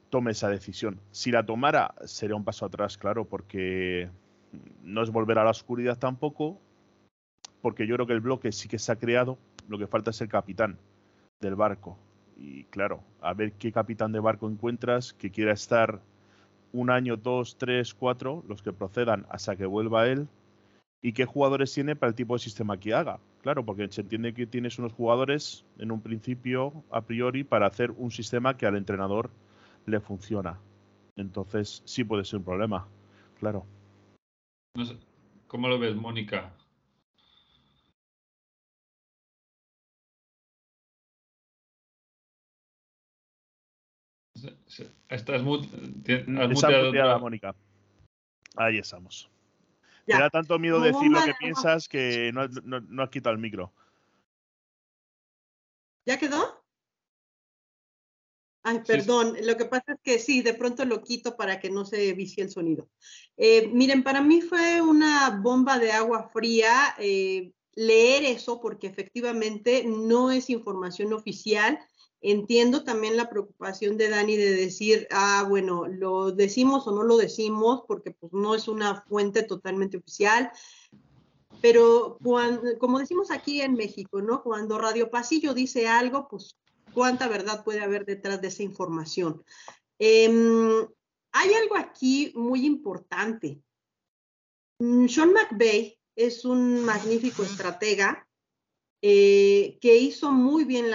[0.09, 0.99] tome esa decisión.
[1.11, 4.09] Si la tomara, sería un paso atrás, claro, porque
[4.83, 6.57] no es volver a la oscuridad tampoco,
[7.61, 9.37] porque yo creo que el bloque sí que se ha creado,
[9.67, 10.79] lo que falta es el capitán
[11.39, 11.99] del barco.
[12.35, 16.01] Y claro, a ver qué capitán de barco encuentras que quiera estar
[16.79, 20.27] un año, dos, tres, cuatro, los que procedan hasta que vuelva él,
[21.01, 23.19] y qué jugadores tiene para el tipo de sistema que haga.
[23.41, 27.91] Claro, porque se entiende que tienes unos jugadores en un principio, a priori, para hacer
[27.91, 29.29] un sistema que al entrenador
[29.85, 30.59] le funciona.
[31.15, 32.87] Entonces sí puede ser un problema,
[33.39, 33.65] claro.
[35.47, 36.53] ¿Cómo lo ves, Mónica?
[45.10, 47.56] Estás muteada, Mónica.
[48.56, 49.30] Ahí estamos.
[50.06, 50.17] Ya.
[50.17, 53.73] Te da tanto miedo decir lo que piensas que no, no has quitado el micro.
[56.06, 56.63] ¿Ya quedó?
[58.69, 61.86] Ay, perdón, lo que pasa es que sí, de pronto lo quito para que no
[61.86, 62.89] se vicie el sonido.
[63.38, 69.86] Eh, miren, para mí fue una bomba de agua fría eh, leer eso porque efectivamente
[69.86, 71.80] no es información oficial.
[72.21, 77.17] Entiendo también la preocupación de Dani de decir, ah, bueno, lo decimos o no lo
[77.17, 80.51] decimos porque pues no es una fuente totalmente oficial.
[81.62, 84.43] Pero cuando, como decimos aquí en México, ¿no?
[84.43, 86.58] Cuando Radio Pasillo dice algo, pues
[86.93, 89.43] cuánta verdad puede haber detrás de esa información.
[89.99, 90.88] Em,
[91.32, 93.62] hay algo aquí muy importante.
[94.80, 98.27] Sean McVeigh es un magnífico estratega
[99.01, 100.89] eh, que hizo muy bien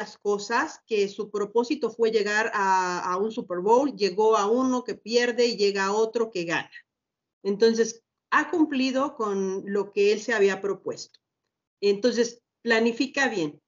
[0.00, 4.82] las cosas, que su propósito fue llegar a, a, un Super Bowl, llegó a uno
[4.82, 6.70] que pierde y llega a otro que gana.
[7.42, 11.20] Entonces, ha cumplido con lo que él se había propuesto.
[11.82, 13.60] Entonces, planifica bien.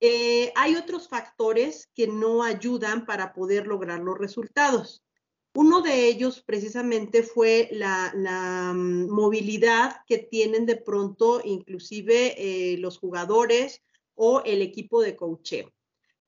[0.00, 5.04] Eh, hay otros factores que no ayudan para poder lograr los resultados.
[5.54, 12.98] Uno de ellos precisamente fue la, mm, movilidad que tienen de pronto inclusive eh, los
[12.98, 13.82] jugadores
[14.14, 15.72] o el equipo de coacheo.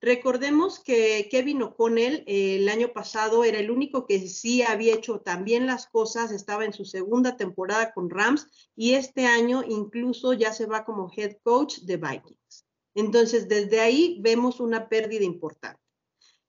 [0.01, 5.21] Recordemos que Kevin O'Connell eh, el año pasado era el único que sí había hecho
[5.21, 10.53] también las cosas, estaba en su segunda temporada con Rams y este año incluso ya
[10.53, 12.67] se va como head coach de Vikings.
[12.95, 15.81] Entonces, desde ahí vemos una pérdida importante.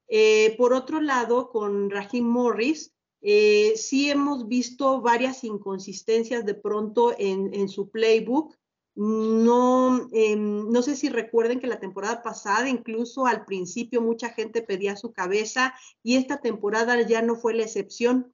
[0.07, 7.15] Eh, por otro lado, con Raheem Morris, eh, sí hemos visto varias inconsistencias de pronto
[7.17, 8.55] en, su playbook.
[8.95, 14.61] No, em, no sé si recuerden que la temporada pasada, incluso al principio, mucha gente
[14.61, 18.33] pedía su cabeza y esta temporada ya no fue la excepción.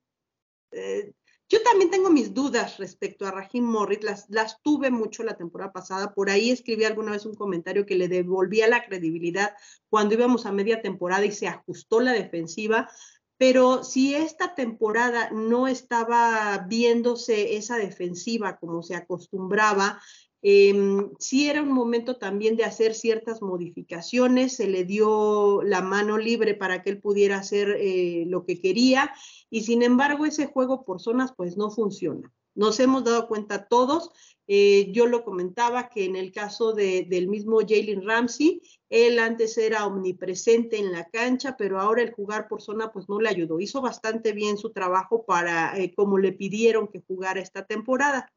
[0.71, 1.13] Eh,
[1.49, 5.73] yo también tengo mis dudas respecto a Rahim Morris, las, las tuve mucho la temporada
[5.73, 9.53] pasada, por ahí escribí alguna vez un comentario que le devolvía la credibilidad
[9.89, 12.89] cuando íbamos a media temporada y se ajustó la defensiva,
[13.37, 19.99] pero si esta temporada no estaba viéndose esa defensiva como se acostumbraba,
[20.43, 20.73] eh,
[21.19, 26.55] sí era un momento también de hacer ciertas modificaciones, se le dio la mano libre
[26.55, 29.13] para que él pudiera hacer eh, lo que quería
[29.51, 32.31] y sin embargo ese juego por zonas pues no funciona.
[32.53, 34.09] Nos hemos dado cuenta todos,
[34.47, 39.57] eh, yo lo comentaba que en el caso de, del mismo Jalen Ramsey, él antes
[39.57, 43.61] era omnipresente en la cancha, pero ahora el jugar por zona pues no le ayudó.
[43.61, 48.29] Hizo bastante bien su trabajo para como le pidieron que jugara esta temporada.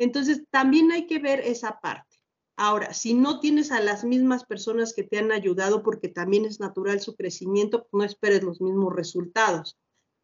[0.00, 2.16] Entonces, también hay que ver esa parte.
[2.56, 6.58] Ahora, si no tienes a las mismas personas que te han ayudado, porque también es
[6.58, 9.78] natural su crecimiento, no esperes los mismos resultados.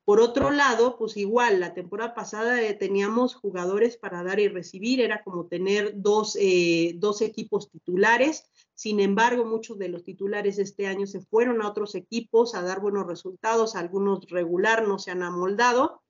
[0.07, 5.03] Por otro lado, pues igual, la temporada pasada eh, teníamos jugadores para dar y recibir,
[5.03, 8.45] era como tener dos, eh, dos equipos titulares.
[8.73, 12.81] Sin embargo, muchos de los titulares este año se fueron a otros equipos a dar
[12.81, 16.03] buenos resultados, algunos regular no se han amoldado.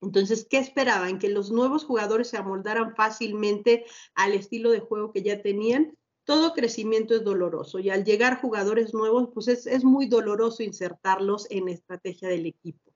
[0.00, 1.18] Entonces, ¿qué esperaban?
[1.18, 3.84] Que los nuevos jugadores se amoldaran fácilmente
[4.14, 5.96] al estilo de juego que ya tenían.
[6.24, 11.64] Todo crecimiento es doloroso y al llegar jugadores nuevos, pues es, muy doloroso insertarlos en
[11.66, 12.92] la estrategia del equipo.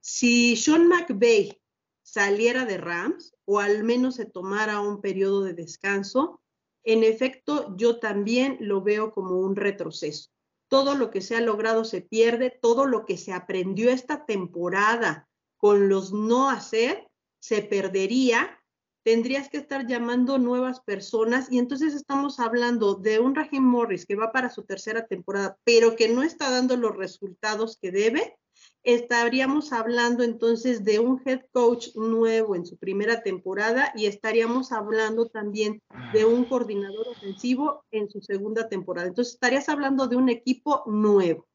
[0.00, 1.60] Si Sean McVay
[2.02, 6.40] saliera de Rams o al menos se tomara un periodo de descanso,
[6.84, 10.30] en efecto, yo también lo veo como un retroceso.
[10.68, 15.28] Todo lo que se ha logrado se pierde, todo lo que se aprendió esta temporada
[15.62, 17.06] con los no hacer
[17.38, 18.58] se perdería
[19.04, 24.16] tendrías que estar llamando nuevas personas y entonces estamos hablando de un Raheem Morris que
[24.16, 28.36] va para su tercera temporada, pero que no está dando los resultados que debe.
[28.82, 35.26] Estaríamos hablando entonces de un head coach nuevo en su primera temporada y estaríamos hablando
[35.26, 35.80] también
[36.12, 39.08] de un coordinador ofensivo en su segunda temporada.
[39.08, 41.46] Entonces estarías hablando de un equipo nuevo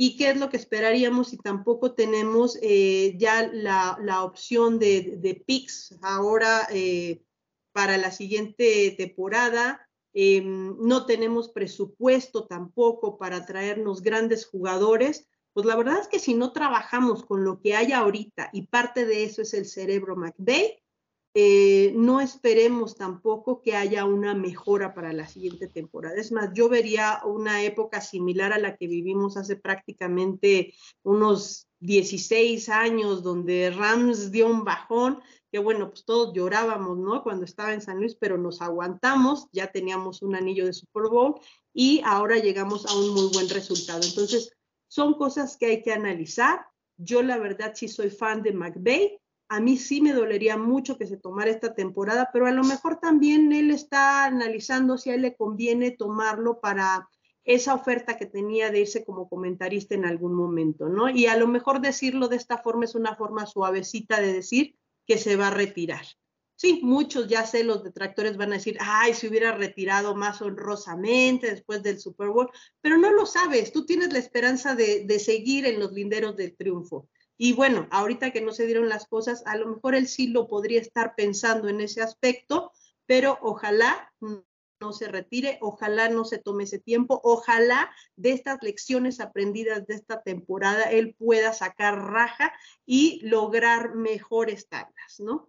[0.00, 5.34] y qué es lo que esperaríamos si tampoco tenemos eh, ya la, opción de, de
[5.34, 7.24] picks ahora eh,
[7.72, 9.88] para la siguiente temporada.
[10.14, 15.28] Em, no tenemos presupuesto tampoco para traernos grandes jugadores.
[15.52, 19.04] Pues la verdad es que si no trabajamos con lo que hay ahorita y parte
[19.04, 20.80] de eso es el cerebro McVeigh,
[21.40, 26.16] eh, no esperemos tampoco que haya una mejora para la siguiente temporada.
[26.16, 30.74] Es más, yo vería una época similar a la que vivimos hace prácticamente
[31.04, 35.20] unos 16 años, donde Rams dio un bajón,
[35.52, 37.22] que bueno, pues todos llorábamos, ¿no?
[37.22, 41.36] Cuando estaba en San Luis, pero nos aguantamos, ya teníamos un anillo de Super Bowl
[41.72, 44.00] y ahora llegamos a un muy buen resultado.
[44.02, 44.50] Entonces,
[44.88, 46.66] son cosas que hay que analizar.
[46.96, 51.06] Yo la verdad sí soy fan de McVeigh, a mí sí me dolería mucho que
[51.06, 55.22] se tomara esta temporada, pero a lo mejor también él está analizando si a él
[55.22, 57.08] le conviene tomarlo para
[57.44, 61.08] esa oferta que tenía de irse como comentarista en algún momento, ¿no?
[61.08, 65.16] Y a lo mejor decirlo de esta forma es una forma suavecita de decir que
[65.16, 66.04] se va a retirar.
[66.56, 71.50] Sí, muchos ya sé, los detractores van a decir, ay, se hubiera retirado más honrosamente
[71.50, 72.50] después del Super Bowl,
[72.82, 76.54] pero no lo sabes, tú tienes la esperanza de, de seguir en los linderos del
[76.54, 77.08] triunfo.
[77.38, 80.48] Y bueno, ahorita que no se dieron las cosas, a lo mejor él sí lo
[80.48, 82.72] podría estar pensando en ese aspecto,
[83.06, 89.20] pero ojalá no se retire, ojalá no se tome ese tiempo, ojalá de estas lecciones
[89.20, 92.52] aprendidas de esta temporada él pueda sacar raja
[92.84, 95.48] y lograr mejores tablas, ¿no?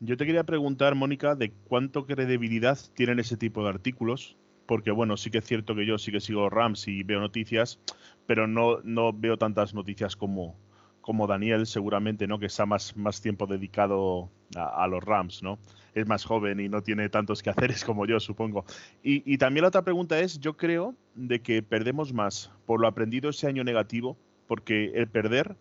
[0.00, 5.16] Yo te quería preguntar, Mónica, de cuánto credibilidad tienen ese tipo de artículos, porque bueno,
[5.16, 7.78] sí que es cierto que yo sí que sigo Rams y veo noticias,
[8.26, 10.58] pero no, no veo tantas noticias como,
[11.04, 12.38] como Daniel, seguramente, ¿no?
[12.38, 15.58] Que está más, más tiempo dedicado a, los Rams, ¿no?
[15.94, 18.64] Es más joven y no tiene tantos quehaceres como yo, supongo.
[19.02, 23.28] Y, también la otra pregunta es, yo creo de que perdemos más por lo aprendido
[23.28, 25.56] ese año negativo, porque el perder,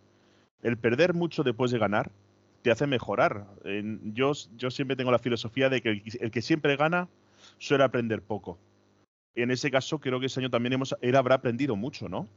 [0.62, 2.10] el perder mucho después de ganar,
[2.62, 3.46] te hace mejorar.
[4.14, 7.10] yo, yo siempre tengo la filosofía de que el, que siempre gana
[7.58, 8.58] suele aprender poco.
[9.36, 12.30] En ese caso, creo que ese año también hemos, él habrá aprendido mucho, ¿no?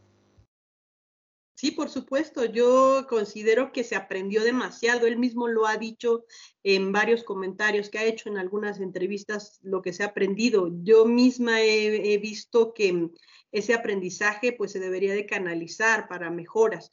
[1.56, 2.44] Sí, por supuesto.
[2.44, 5.06] Yo considero que se aprendió demasiado.
[5.06, 6.26] Él mismo lo ha dicho
[6.62, 10.68] en varios comentarios que ha hecho en algunas entrevistas lo que se ha aprendido.
[10.82, 13.08] Yo misma he, visto que
[13.52, 16.90] ese aprendizaje pues se debería de canalizar para mejoras.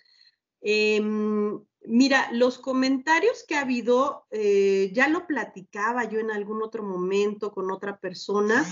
[0.61, 6.81] Em, Mira, los comentarios que ha habido, eh, ya lo platicaba yo en algún otro
[6.81, 8.65] momento con otra persona.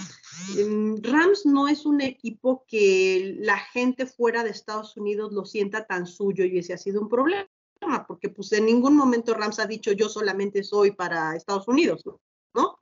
[0.58, 5.86] Em, Rams no es un equipo que la gente fuera de Estados Unidos lo sienta
[5.86, 7.50] tan suyo y ese ha sido un problema,
[8.08, 12.04] porque pues en ningún momento Rams ha dicho yo solamente soy para Estados Unidos,
[12.54, 12.80] ¿no?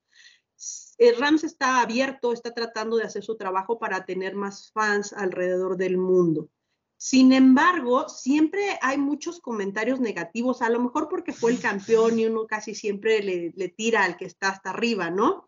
[0.99, 5.75] Eh, Rams está abierto, está tratando de hacer su trabajo para tener más fans alrededor
[5.75, 6.49] del mundo.
[7.01, 12.25] Sin embargo, siempre hay muchos comentarios negativos, a lo mejor porque fue el campeón y
[12.25, 15.47] uno casi siempre le, tira al que está hasta arriba, ¿no?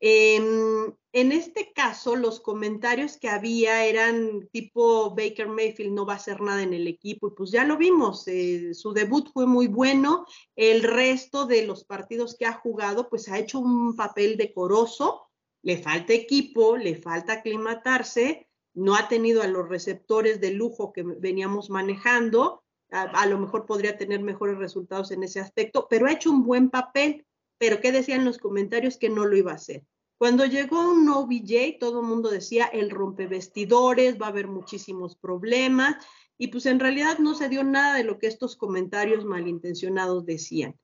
[0.00, 6.16] Em, en este caso, los comentarios que había eran tipo Baker Mayfield no va a
[6.16, 9.68] hacer nada en el equipo y pues ya lo vimos, eh, su debut fue muy
[9.68, 15.28] bueno, el resto de los partidos que ha jugado pues ha hecho un papel decoroso,
[15.62, 21.02] le falta equipo, le falta aclimatarse, no ha tenido a los receptores de lujo que
[21.02, 26.30] veníamos manejando, a, lo mejor podría tener mejores resultados en ese aspecto, pero ha hecho
[26.30, 27.26] un buen papel.
[27.58, 28.96] Pero ¿qué decían los comentarios?
[28.96, 29.84] Que no lo iba a hacer.
[30.16, 35.96] Cuando llegó un OBJ, todo el mundo decía el rompevestidores, va a haber muchísimos problemas,
[36.38, 40.78] y pues en realidad no se dio nada de lo que estos comentarios malintencionados decían.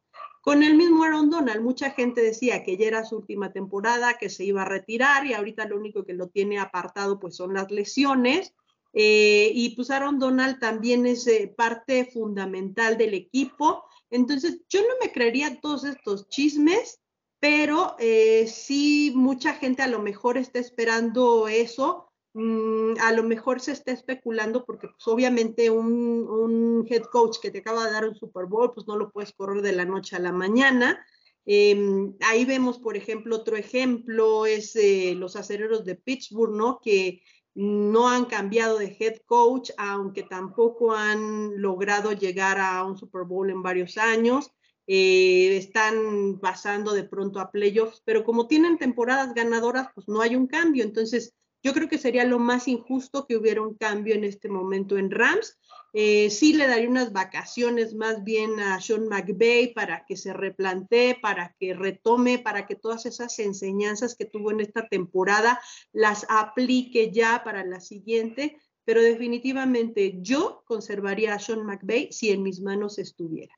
[0.45, 4.29] Con el mismo Aaron Donald, mucha gente decía que ya era su última temporada, que
[4.29, 7.71] se iba a retirar y ahorita lo único que lo tiene apartado pues son las
[7.71, 8.53] lesiones.
[8.93, 13.85] Eh, y pues Aaron Donald también es eh, parte fundamental del equipo.
[14.11, 17.01] Entonces, yo no me creería todos estos chismes,
[17.41, 23.61] pero eh, sí mucha gente a lo mejor está esperando eso mm, a lo mejor
[23.61, 28.09] se está especulando porque pues obviamente un, un, head coach que te acaba de dar
[28.09, 31.05] un Super Bowl, pues no lo puedes correr de la noche a la mañana.
[31.47, 36.81] Eh, ahí vemos, por ejemplo, otro ejemplo es eh, los acereros de Pittsburgh, ¿no?
[36.81, 37.23] Que
[37.55, 43.51] no han cambiado de head coach, aunque tampoco han logrado llegar a un Super Bowl
[43.51, 44.51] en varios años.
[44.87, 50.37] Eh, están pasando de pronto a playoffs, pero como tienen temporadas ganadoras, pues no hay
[50.37, 50.83] un cambio.
[50.85, 51.35] Entonces,
[51.65, 55.11] yo creo que sería lo más injusto que hubiera un cambio en este momento en
[55.11, 55.59] Rams.
[55.95, 61.19] Eh, sí le daría unas vacaciones más bien a Sean McVay para que se replantee,
[61.23, 65.59] para que retome, para que todas esas enseñanzas que tuvo en esta temporada
[65.93, 68.61] las aplique ya para la siguiente.
[68.85, 73.55] Pero definitivamente yo conservaría a Sean McVay si en mis manos estuviera.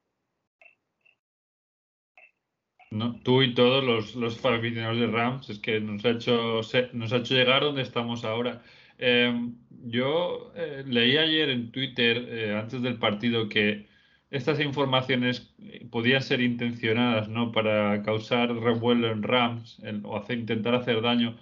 [2.91, 6.61] No, tú y todos los, los aficionados de Rams, es que nos ha hecho,
[6.93, 8.63] nos ha hecho llegar donde estamos ahora.
[8.99, 13.87] Em, yo eh, leí ayer en Twitter, eh, antes del partido, que
[14.31, 15.55] estas informaciones
[15.91, 17.53] podían ser intencionadas ¿no?
[17.53, 21.37] para causar revuelo en Rams o hacer, intentar hacer daño,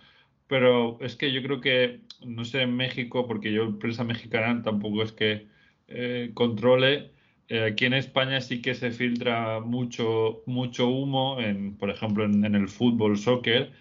[0.47, 5.03] pero es que yo creo que, no sé, en México, porque yo, prensa mexicana, tampoco
[5.03, 5.49] es que
[5.89, 7.14] eh, controle
[7.49, 12.55] eh, aquí en España sí que se filtra mucho, mucho humo, en, por ejemplo, en,
[12.55, 13.73] el fútbol, soccer,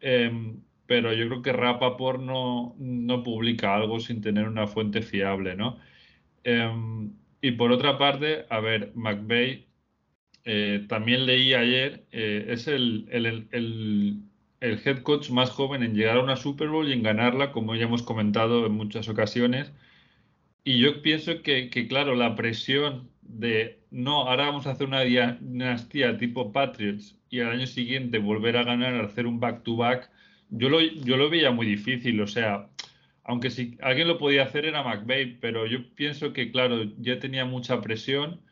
[0.00, 5.56] em, pero yo creo que Rapaport no, no publica algo sin tener una fuente fiable,
[5.56, 5.78] ¿no?
[6.44, 9.68] Em, y por otra parte, a ver, McVeigh,
[10.44, 14.22] eh, también leí ayer, eh, es el, el, el,
[14.60, 17.74] el, head coach más joven en llegar a una Super Bowl y en ganarla, como
[17.76, 19.72] ya hemos comentado en muchas ocasiones.
[20.68, 26.18] Y yo pienso que, claro, la presión de no, ahora vamos a hacer una dinastía
[26.18, 30.10] tipo Patriots y al año siguiente volver a ganar, hacer un back-to-back,
[30.50, 32.20] yo, lo, yo lo veía muy difícil.
[32.20, 32.68] O sea,
[33.24, 37.46] aunque si alguien lo podía hacer era McVeigh, pero yo pienso que, claro, ya tenía
[37.46, 38.42] mucha presión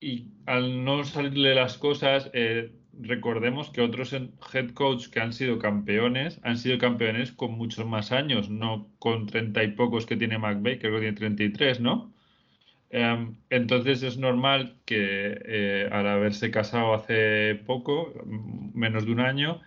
[0.00, 2.70] y al no salirle las cosas, eh,
[3.00, 8.12] recordemos que otros head coach que han sido campeones han sido campeones con muchos más
[8.12, 12.12] años, no con treinta y pocos que tiene McVeigh, creo que tiene 33, ¿no?
[12.90, 18.14] Em, entonces es normal que eh, al haberse casado hace poco,
[18.74, 19.60] menos de un año,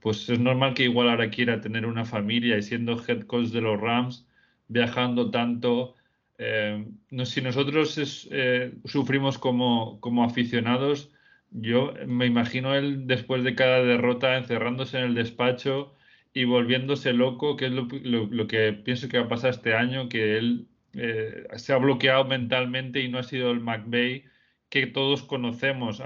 [0.00, 3.60] pues es normal que igual ahora quiera tener una familia y siendo head coach de
[3.60, 4.26] los Rams,
[4.68, 5.94] viajando tanto.
[6.38, 11.10] Em, no, si nosotros eh, sufrimos como, como aficionados,
[11.50, 15.94] yo me imagino él después de cada derrota encerrándose en el despacho
[16.34, 17.88] y volviéndose loco, que es lo,
[18.48, 23.00] que pienso que va a pasar este año, que él eh, se ha bloqueado mentalmente
[23.00, 24.24] y no ha sido el McVeigh
[24.68, 26.02] que todos conocemos,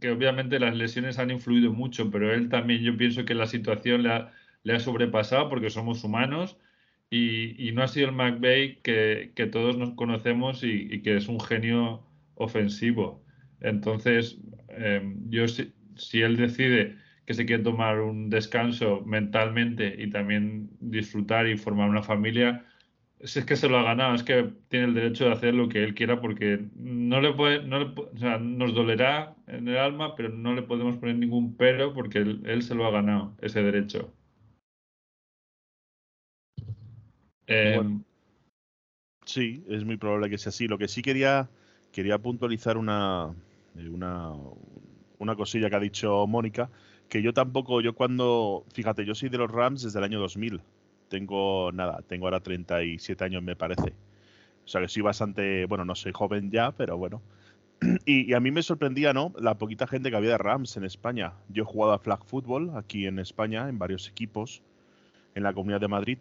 [0.00, 4.02] que obviamente las lesiones han influido mucho, pero él también yo pienso que la situación
[4.04, 6.56] le ha, sobrepasado porque somos humanos
[7.10, 12.04] y, no ha sido el McVeigh que, todos nos conocemos y que es un genio
[12.36, 13.23] ofensivo.
[13.60, 14.38] Entonces,
[14.68, 16.96] eh, yo si, si, él decide
[17.26, 22.64] que se quiere tomar un descanso mentalmente y también disfrutar y formar una familia,
[23.24, 25.68] si es que se lo ha ganado, es que tiene el derecho de hacer lo
[25.68, 29.78] que él quiera porque no le puede, no le, o sea, nos dolerá en el
[29.78, 33.34] alma, pero no le podemos poner ningún pero porque él, él se lo ha ganado,
[33.40, 34.12] ese derecho.
[37.46, 38.04] Eh, bueno,
[39.24, 40.66] sí, es muy probable que sea así.
[40.66, 41.48] Lo que sí quería,
[41.94, 43.32] quería puntualizar una,
[43.78, 44.32] eh, una,
[45.18, 46.68] una cosilla que ha dicho Mónica,
[47.08, 50.60] que yo tampoco, yo cuando, fíjate, yo soy de los Rams desde el año 2000.
[51.08, 53.94] Tengo, nada, tengo ahora 37 años me parece.
[54.64, 57.22] O sea que soy bastante, bueno, no soy joven ya, pero bueno.
[58.06, 59.32] Y, y, a mí me sorprendía, ¿no?
[59.38, 61.34] La poquita gente que había de Rams en España.
[61.48, 64.62] Yo he jugado a flag football aquí en España, en varios equipos,
[65.34, 66.18] en la Comunidad de Madrid.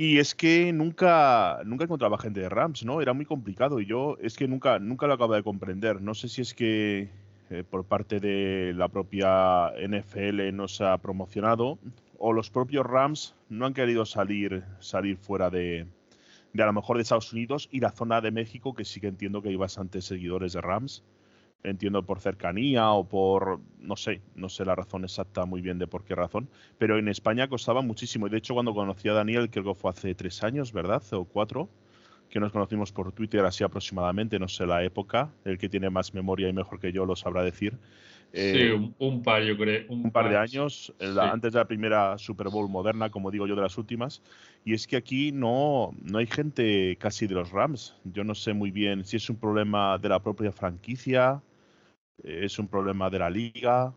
[0.00, 3.00] Y es que nunca, nunca encontraba gente de Rams, ¿no?
[3.00, 6.00] Era muy complicado y yo es que nunca, nunca lo acabo de comprender.
[6.00, 7.08] No sé si es que
[7.50, 11.80] eh, por parte de la propia NFL no se ha promocionado
[12.16, 15.88] o los propios Rams no han querido salir, salir fuera de,
[16.52, 19.08] de a lo mejor de Estados Unidos y la zona de México, que sí que
[19.08, 21.02] entiendo que hay bastantes seguidores de Rams
[21.64, 25.86] entiendo por cercanía o por, no sé, no sé la razón exacta muy bien de
[25.86, 28.26] por qué razón, pero en España costaba muchísimo.
[28.26, 31.02] Y de hecho cuando conocí a Daniel, creo que fue hace tres años, ¿verdad?
[31.12, 31.70] O cuatro,
[32.28, 36.12] que nos conocimos por Twitter así aproximadamente, no sé la época, el que tiene más
[36.12, 37.78] memoria y mejor que yo lo sabrá decir.
[38.34, 39.86] Eh, sí, un, par, yo creo.
[39.88, 41.06] Un, par, de años, sí.
[41.18, 44.20] antes de la primera Super Bowl moderna, como digo yo, de las últimas.
[44.66, 47.94] Y es que aquí no, no hay gente casi de los Rams.
[48.04, 51.40] Yo no sé muy bien si es un problema de la propia franquicia,
[52.22, 53.94] es un problema de la liga.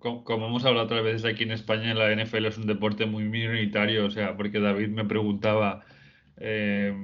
[0.00, 4.06] como, hemos hablado otras veces aquí en España, la NFL es un deporte muy minoritario,
[4.06, 5.84] o sea, porque David me preguntaba,
[6.38, 6.94] eh,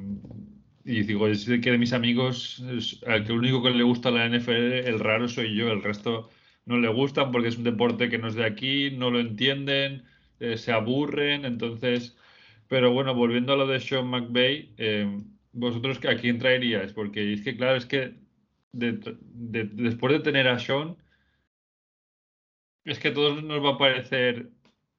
[0.85, 2.64] y digo, es que de mis amigos,
[3.07, 6.31] al que único que le gusta la NFL, el raro soy yo, el resto
[6.64, 10.05] no le gustan porque es un deporte que no es de aquí, no lo entienden,
[10.41, 12.16] eh, se aburren, entonces,
[12.68, 15.20] pero bueno, volviendo a lo de Sean McVay, eh,
[15.57, 18.14] vosotros a quién traeríais, porque es que claro, es que
[18.72, 20.96] después de tener a Sean,
[22.84, 24.50] es que a todos nos va a parecer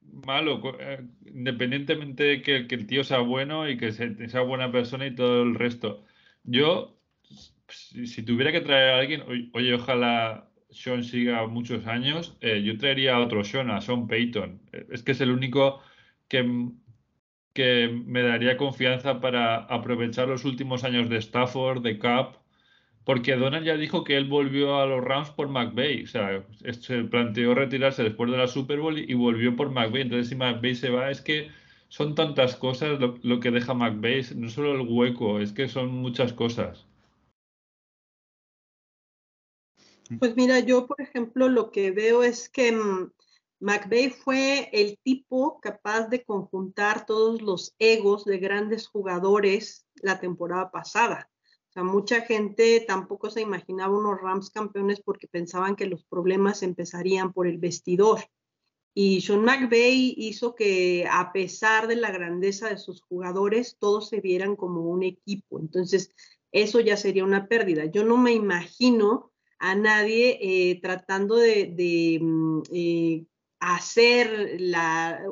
[0.02, 5.14] malo, eh, independientemente de que, el tío sea bueno y que sea buena persona y
[5.14, 6.04] todo el resto.
[6.44, 6.98] Yo,
[7.68, 13.16] si, tuviera que traer a alguien, oye, ojalá Sean siga muchos años, eh, yo traería
[13.16, 14.60] a otro Sean, a Sean Payton.
[14.72, 15.80] Eh, es que es el único
[16.28, 16.42] que,
[17.58, 22.38] que me daría confianza para aprovechar los últimos años de Stafford, de Cup
[23.08, 26.04] porque Donald ya dijo que él volvió a los Rams por McVay.
[26.04, 26.44] O sea,
[26.78, 30.02] se planteó retirarse después de la Super Bowl y volvió por McVay.
[30.02, 31.48] Entonces, si McVay se va, es que
[31.88, 34.26] son tantas cosas lo, que deja McVay.
[34.36, 36.84] No solo el hueco, es que son muchas cosas.
[40.18, 43.10] Pues mira, yo, por ejemplo, lo que veo es que mm,
[43.60, 50.70] McVeigh fue el tipo capaz de conjuntar todos los egos de grandes jugadores la temporada
[50.70, 51.28] pasada
[51.84, 57.46] mucha gente tampoco se imaginaba unos Rams campeones porque pensaban que los problemas empezarían por
[57.46, 58.20] el vestidor.
[58.94, 64.20] Y Sean McVay hizo que a pesar de la grandeza de sus jugadores, todos se
[64.20, 65.60] vieran como un equipo.
[65.60, 66.10] Entonces,
[66.50, 67.84] eso ya sería una pérdida.
[67.84, 69.30] Yo no me imagino
[69.60, 73.24] a nadie eh, tratando de, mm, eh,
[73.60, 75.22] hacer la,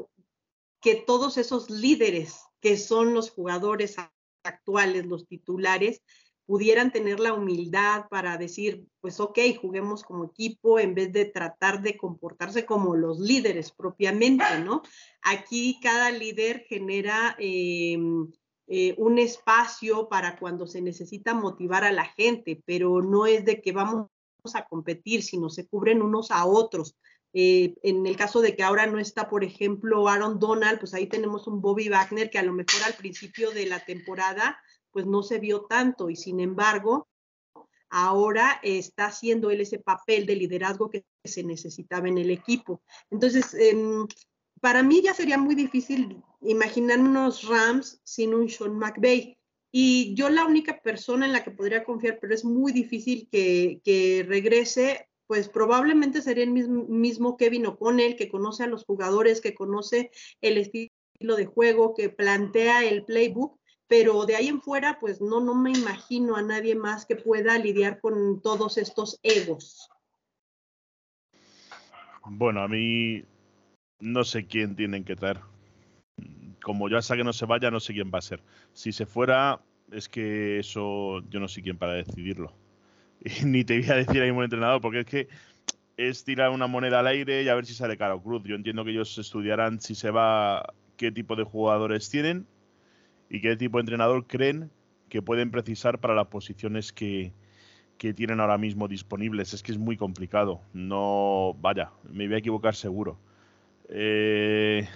[0.81, 3.97] que todos esos líderes que son los jugadores
[4.45, 6.03] actuales, los titulares,
[6.47, 11.83] pudieran tener la humildad para decir, pues ok, juguemos como equipo en vez de tratar
[11.83, 14.83] de comportarse como los líderes propiamente, ¿no?
[15.23, 18.31] Aquí cada líder genera em,
[18.69, 23.61] eh, un espacio para cuando se necesita motivar a la gente, pero no es de
[23.61, 24.09] que vamos
[24.55, 26.97] a competir, sino se cubren unos a otros.
[27.39, 31.07] Eh, en el caso de que ahora no está, por ejemplo, Aaron Donald, pues ahí
[31.07, 34.59] tenemos un Bobby Wagner que a lo mejor al principio de la temporada
[34.91, 37.09] pues no se vio tanto y sin embargo,
[37.91, 42.81] ahora está haciendo él ese papel de liderazgo que se necesitaba en el equipo.
[43.11, 44.07] Entonces, em,
[44.63, 49.37] para mí ya sería muy difícil imaginar unos Rams sin un Sean McVay.
[49.71, 54.25] Y yo la única persona en la que podría confiar, pero es muy difícil que
[54.27, 60.11] regrese, pues probablemente sería el mismo, Kevin O'Connell, que conoce a los jugadores, que conoce
[60.41, 63.59] el estilo de juego, que plantea el playbook
[63.89, 67.57] pero de ahí en fuera, pues no, no me imagino a nadie más que pueda
[67.59, 69.89] lidiar con todos estos egos.
[72.25, 73.25] Bueno, a mí
[74.01, 75.41] no sé quién tienen que traer.
[76.63, 78.43] Como ya hasta que no se vaya, no sé quién va a ser.
[78.73, 79.61] Si se fuera,
[79.93, 82.53] es que eso yo no sé quién para decidirlo.
[83.45, 85.29] Ni te voy a decir ahí un entrenador, porque es que
[85.97, 88.43] es tirar una moneda al aire y a ver si sale caro cruz.
[88.45, 92.47] Yo entiendo que ellos estudiarán si se va, qué tipo de jugadores tienen
[93.31, 94.71] y qué tipo de entrenador creen
[95.09, 97.33] que pueden precisar para las posiciones que,
[98.15, 99.55] tienen ahora mismo disponibles.
[99.55, 100.61] Es que es muy complicado.
[100.73, 103.19] No, vaya, me voy a equivocar seguro.
[103.89, 104.87] Eh,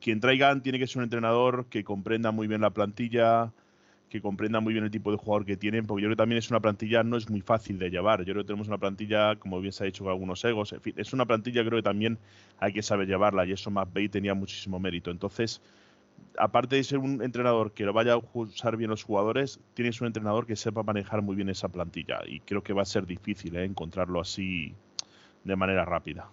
[0.00, 3.52] quien traigan tiene que ser un entrenador que comprenda muy bien la plantilla,
[4.14, 6.38] que comprenda muy bien el tipo de jugador que tienen, porque yo creo que también
[6.38, 8.20] es una plantilla, no es muy fácil de llevar.
[8.20, 10.80] Yo creo que tenemos una plantilla, como bien se ha dicho con algunos egos, en
[10.80, 12.16] fin, es una plantilla creo que también
[12.60, 15.10] hay que saber llevarla y eso y tenía muchísimo mérito.
[15.10, 15.60] Entonces,
[16.38, 20.06] aparte de ser un entrenador que lo vaya a usar bien los jugadores, tienes un
[20.06, 22.20] entrenador que sepa manejar muy bien esa plantilla.
[22.24, 23.64] Y creo que va a ser difícil ¿eh?
[23.64, 24.76] encontrarlo así
[25.42, 26.30] de manera rápida.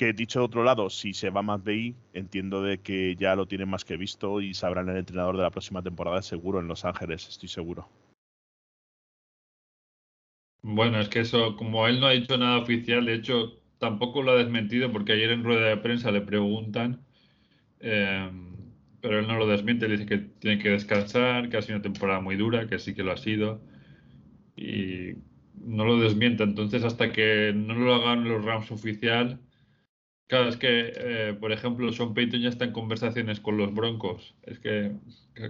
[0.00, 3.44] Que dicho de otro lado, si se va más BI, entiendo de que ya lo
[3.44, 6.86] tienen más que visto y sabrán el entrenador de la próxima temporada seguro en Los
[6.86, 7.86] Ángeles, estoy seguro.
[10.62, 14.32] Bueno, es que eso, como él no ha dicho nada oficial, de hecho, tampoco lo
[14.32, 17.04] ha desmentido porque ayer en rueda de prensa le preguntan
[17.80, 18.54] Em,
[19.00, 22.20] pero él no lo desmiente, dice que tiene que descansar, que ha sido una temporada
[22.20, 23.60] muy dura, que sí que lo ha sido.
[24.56, 25.14] Y
[25.54, 26.42] no lo desmiente.
[26.44, 29.40] Entonces, hasta que no lo hagan los Rams oficial,
[30.30, 34.34] claro, es que, eh, por ejemplo, Sean Payton ya está en conversaciones con los Broncos.
[34.44, 34.92] Es que,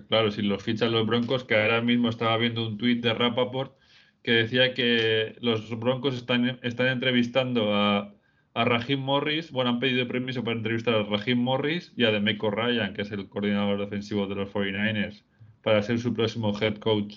[0.09, 3.77] claro, si los fichan los Broncos, que ahora mismo estaba viendo un tuit de Rappaport
[4.23, 8.15] que decía que los Broncos están, están entrevistando a
[8.55, 12.51] a Rahim Morris, bueno, han pedido permiso para entrevistar a Rahim Morris y a Demeco
[12.51, 15.23] Ryan, que es el coordinador defensivo de los 49ers,
[15.63, 17.17] para ser su próximo head coach.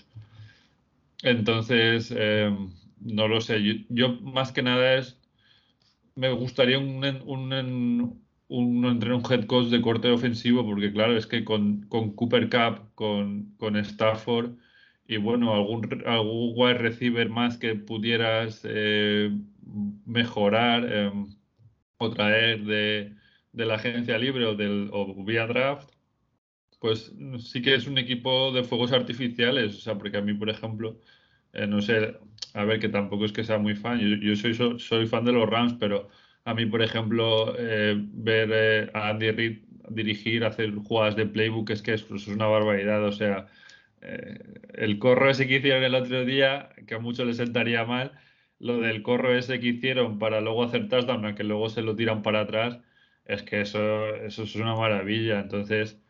[1.24, 2.56] Entonces, eh,
[3.00, 3.86] no lo sé.
[3.90, 5.20] Yo, más que nada es
[6.16, 11.44] me gustaría un, un, un, un head coach de corte ofensivo, porque claro, es que
[11.44, 14.58] con, con Cooper Cup, con, con Stafford
[15.08, 19.32] y bueno, algún, algún wide receiver más que pudieras eh,
[20.06, 21.28] mejorar em,
[21.98, 23.16] o traer de,
[23.54, 25.90] de, la agencia libre o, del, o vía draft,
[26.80, 30.50] pues sí que es un equipo de fuegos artificiales, o sea, porque a mí, por
[30.50, 31.00] ejemplo,
[31.54, 32.18] eh, no sé,
[32.54, 35.50] a ver, que tampoco es que sea muy fan, yo, soy, soy fan de los
[35.50, 36.10] Rams, pero
[36.46, 41.70] a mí, por ejemplo, eh, ver eh, a Andy Reid dirigir, hacer jugadas de playbook,
[41.72, 43.04] es que es, es una barbaridad.
[43.06, 43.48] O sea,
[44.02, 44.40] eh,
[44.74, 48.14] el corro ese que hicieron el otro día, que a muchos les sentaría mal,
[48.60, 52.22] lo del corro ese que hicieron para luego hacer touchdown, que luego se lo tiran
[52.22, 52.80] para atrás,
[53.26, 55.40] es que eso, eso es una maravilla.
[55.40, 56.02] Entonces,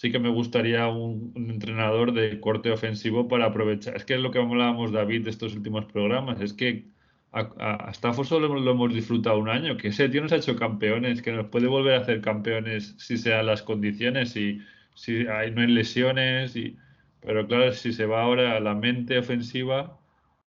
[0.00, 3.96] sí que me gustaría un, entrenador de corte ofensivo para aprovechar.
[3.96, 6.40] Es que es lo que hablábamos, David, de estos últimos programas.
[6.40, 6.86] Es que
[7.32, 7.40] a,
[7.88, 7.94] a
[8.24, 11.48] solo lo hemos disfrutado un año, que ese tío nos ha hecho campeones, que nos
[11.48, 14.60] puede volver a hacer campeones si sean las condiciones, y
[14.94, 16.76] si hay, no hay lesiones, y,
[17.20, 19.98] pero claro, si se va ahora a la mente ofensiva,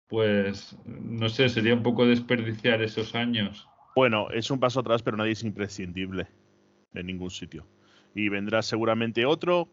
[0.08, 3.68] pues no sé, sería un poco desperdiciar esos años.
[3.94, 6.28] Bueno, es un paso atrás, pero nadie es imprescindible
[6.94, 7.66] en ningún sitio.
[8.14, 9.68] Y vendrá seguramente otro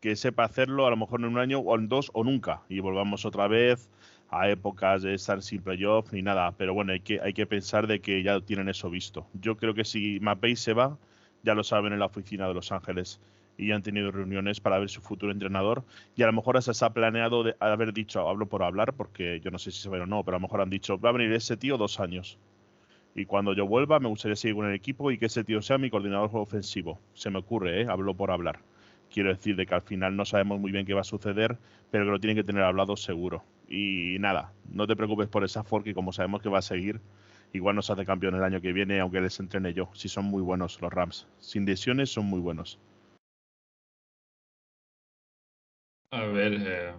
[0.00, 2.80] que sepa hacerlo, a lo mejor en un año o en dos o nunca, y
[2.80, 3.90] volvamos otra vez
[4.30, 6.52] a épocas de estar sin playoff ni nada.
[6.52, 9.26] Pero bueno, hay que, hay que pensar de que ya tienen eso visto.
[9.34, 10.96] Yo creo que si McVay se va,
[11.42, 13.20] ya lo saben en la oficina de Los Ángeles
[13.58, 15.84] y ya han tenido reuniones para ver su futuro entrenador.
[16.16, 19.50] Y a lo mejor se ha planeado de haber dicho, hablo por hablar, porque yo
[19.50, 21.12] no sé si se va o no, pero a lo mejor han dicho, va a
[21.12, 22.38] venir ese tío dos años.
[23.14, 25.78] Y cuando yo vuelva, me gustaría seguir con el equipo y que ese tío sea
[25.78, 27.00] mi coordinador ofensivo.
[27.14, 27.86] Se me ocurre, ¿eh?
[27.88, 28.60] hablo por hablar.
[29.12, 31.58] Quiero decir de que al final no sabemos muy bien qué va a suceder,
[31.90, 33.42] pero que lo tienen que tener hablado seguro.
[33.68, 37.00] Y nada, no te preocupes por esa y como sabemos que va a seguir,
[37.52, 39.90] igual nos hace campeón el año que viene, aunque les entrene yo.
[39.94, 41.26] Si son muy buenos los Rams.
[41.40, 42.78] Sin lesiones son muy buenos.
[46.12, 46.92] A ver, eh,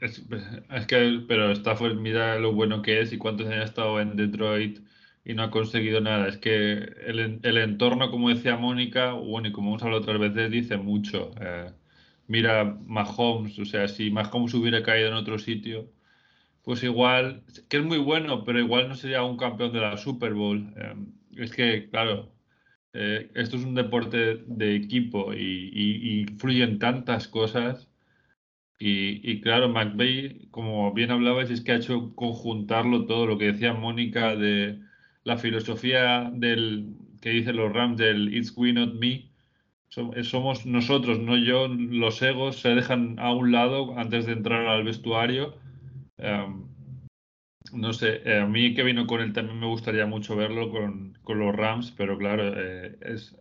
[0.00, 0.22] es,
[0.70, 4.16] es, que, pero Stafford mira lo bueno que es y cuántos años ha estado en
[4.16, 4.80] Detroit
[5.30, 6.28] y no ha conseguido nada.
[6.28, 6.72] Es que
[7.06, 11.30] el, el entorno, como decía Mónica, bueno, y como hemos hablado otras veces, dice mucho.
[11.40, 11.70] Eh,
[12.26, 15.90] mira Mahomes, o sea, si Mahomes hubiera caído en otro sitio,
[16.62, 20.34] pues igual, que es muy bueno, pero igual no sería un campeón de la Super
[20.34, 20.72] Bowl.
[20.76, 20.94] Eh,
[21.36, 22.32] es que, claro,
[22.92, 27.88] eh, esto es un deporte de equipo y, y, y fluyen tantas cosas.
[28.78, 33.52] Y, y, claro, McVeigh, como bien hablabais, es que ha hecho conjuntarlo todo, lo que
[33.52, 34.80] decía Mónica de
[35.24, 39.30] la filosofía del que dicen los Rams del It's we not me.
[39.88, 41.68] Somos nosotros, no yo.
[41.68, 45.56] Los egos se dejan a un lado antes de entrar al vestuario.
[46.18, 46.68] Um,
[47.72, 51.18] no sé, eh, a mí que vino con él también me gustaría mucho verlo con,
[51.22, 53.36] con los Rams, pero claro, eh, es,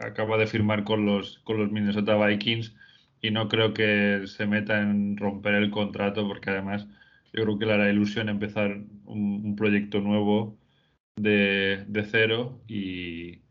[0.00, 2.74] acaba de firmar con los, con los Minnesota Vikings
[3.20, 6.86] y no creo que se meta en romper el contrato porque además
[7.32, 10.57] yo creo que le hará ilusión empezar un, un proyecto nuevo
[11.20, 13.42] de, de cero y,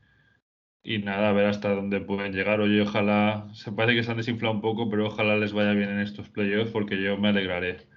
[0.83, 2.61] y, nada, a ver hasta dónde pueden llegar.
[2.61, 5.89] Oye, ojalá, se parece que se han desinflado un poco, pero ojalá les vaya bien
[5.89, 7.87] en estos playoffs porque yo me alegraré.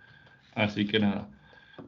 [0.55, 1.31] Así que nada.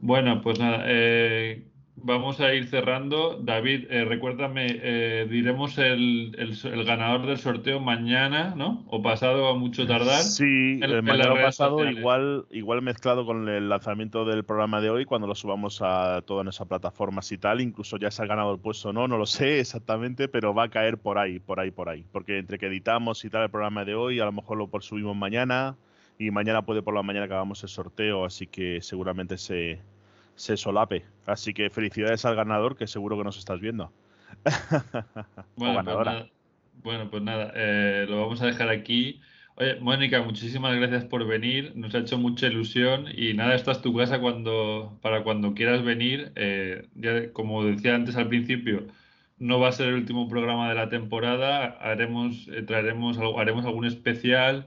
[0.00, 3.38] Bueno, pues nada, eh, vamos a ir cerrando.
[3.40, 8.84] David, eh, recuérdame, eh, diremos el, el, el, ganador del sorteo mañana, ¿no?
[8.88, 10.22] O pasado a mucho tardar.
[10.22, 15.26] Sí, el mañana pasado, igual, igual mezclado con el lanzamiento del programa de hoy, cuando
[15.26, 17.60] lo subamos a todas nuestras plataformas y tal.
[17.60, 20.64] Incluso ya se ha ganado el puesto o no, no lo sé exactamente, pero va
[20.64, 22.04] a caer por ahí, por ahí, por ahí.
[22.10, 25.16] Porque entre que editamos y tal el programa de hoy, a lo mejor lo subimos
[25.16, 25.76] mañana.
[26.18, 29.80] Y mañana puede por la mañana que hagamos el sorteo, así que seguramente se,
[30.42, 31.04] se solape.
[31.24, 33.92] Así que felicidades al ganador, que seguro que nos estás viendo.
[35.56, 36.12] bueno, ganadora.
[36.12, 36.30] Pues nada,
[36.82, 39.20] bueno, pues nada, eh, lo vamos a dejar aquí.
[39.54, 41.72] Oye, Mónica, muchísimas gracias por venir.
[41.76, 45.84] Nos ha hecho mucha ilusión y nada, esta es tu casa cuando, para cuando quieras
[45.84, 46.32] venir.
[46.34, 48.88] Eh, ya, como decía antes al principio,
[49.38, 51.66] no va a ser el último programa de la temporada.
[51.80, 54.66] Haremos, eh, traeremos, haremos algún especial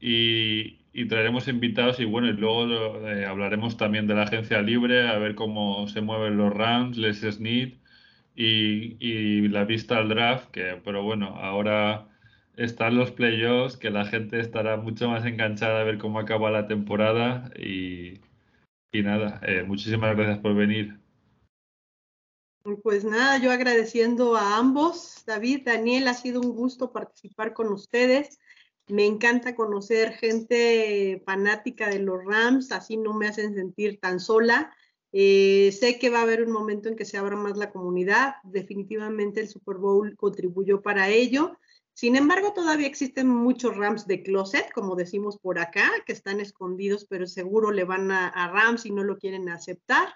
[0.00, 5.08] y, y traeremos invitados y bueno, y luego eh, hablaremos también de la agencia libre,
[5.08, 7.72] a ver cómo se mueven los Rams, les Snead
[8.36, 12.08] y, y, la vista al draft, que pero bueno, ahora
[12.56, 16.68] están los playoffs, que la gente estará mucho más enganchada a ver cómo acaba la
[16.68, 18.20] temporada y,
[18.92, 21.00] y nada, eh, muchísimas gracias por venir.
[22.84, 28.38] Pues nada, yo agradeciendo a ambos, David, Daniel, ha sido un gusto participar con ustedes.
[28.88, 34.74] Me encanta conocer gente fanática de los Rams, así no me hacen sentir tan sola.
[35.12, 38.34] Eh, sé que va a haber un momento en que se abra más la comunidad.
[38.42, 41.56] Definitivamente el Super Bowl contribuyó para ello.
[41.94, 47.06] Sin embargo, todavía existen muchos Rams de closet, como decimos por acá, que están escondidos,
[47.08, 50.08] pero seguro le van a, Rams y no lo quieren aceptar,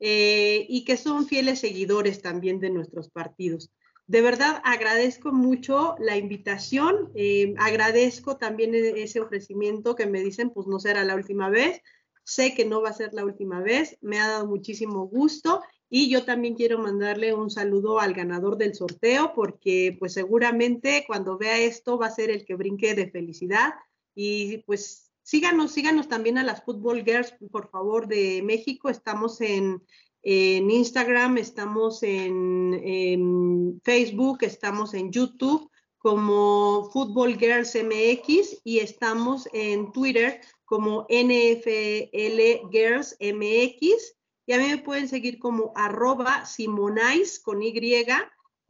[0.00, 3.70] eh, y que son fieles seguidores también de nuestros partidos.
[4.10, 10.50] De verdad, agradezco mucho la invitación, eh, agradezco también e-, ese ofrecimiento que me dicen,
[10.50, 11.80] pues no será la última vez,
[12.24, 16.10] sé que no va a ser la última vez, me ha dado muchísimo gusto y
[16.10, 21.58] yo también quiero mandarle un saludo al ganador del sorteo porque pues seguramente cuando vea
[21.58, 23.74] esto va a ser el que brinque de felicidad.
[24.16, 28.88] Y pues síganos, síganos también a las Football Girls, por favor, de México.
[28.88, 29.84] Estamos en,
[30.22, 40.40] Instagram, estamos en, Facebook, estamos en YouTube como Football Girls MX y estamos en Twitter
[40.64, 44.16] como NFL Girls MX
[44.46, 47.72] y a mí me pueden seguir como arroba simonais con Y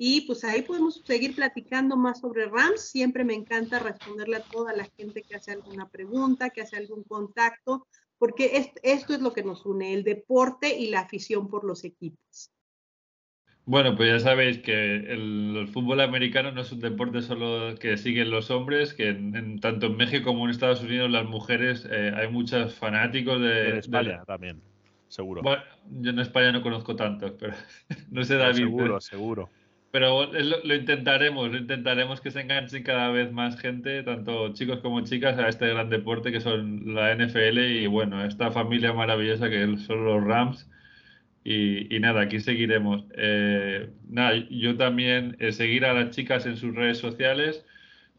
[0.02, 2.80] y pues ahí podemos seguir platicando más sobre Rams.
[2.80, 7.04] Siempre me encanta responderle a toda la gente que hace alguna pregunta, que hace algún
[7.04, 7.86] contacto,
[8.20, 12.52] porque esto es lo que nos une, el deporte y la afición por los equipos.
[13.64, 18.30] Bueno, pues ya sabéis que el, fútbol americano no es un deporte solo que siguen
[18.30, 22.28] los hombres, que en, tanto en México como en Estados Unidos las mujeres eh, hay
[22.28, 23.70] muchos fanáticos de...
[23.70, 24.60] En España también
[25.10, 25.42] seguro.
[25.42, 25.62] Bueno,
[26.00, 27.54] yo en España no conozco tantos, pero
[28.10, 28.64] no sé David.
[28.64, 29.50] Seguro, seguro.
[29.92, 35.00] Pero lo, intentaremos, lo intentaremos que se enganchen cada vez más gente, tanto chicos como
[35.02, 39.76] chicas, a este gran deporte que son la NFL y bueno, esta familia maravillosa que
[39.78, 40.68] son los Rams.
[41.42, 43.04] Y, nada, aquí seguiremos.
[43.16, 47.64] Eh, nada, yo también eh, seguir a las chicas en sus redes sociales.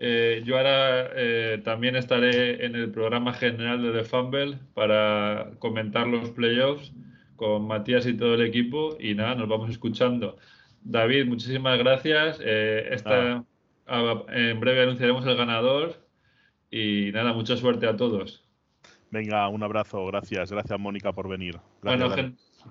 [0.03, 6.07] Eh, yo ahora eh, también estaré en el programa general de The Fumble para comentar
[6.07, 6.91] los playoffs
[7.35, 8.97] con Matías y todo el equipo.
[8.99, 10.37] Y nada, nos vamos escuchando.
[10.83, 12.39] David, muchísimas gracias.
[12.43, 13.43] Eh, esta,
[14.29, 15.95] en breve anunciaremos el ganador.
[16.69, 18.45] Y nada, mucha suerte a todos.
[19.09, 20.05] Venga, un abrazo.
[20.05, 20.51] Gracias.
[20.51, 21.59] Gracias, Mónica, por venir.
[21.81, 22.09] bueno,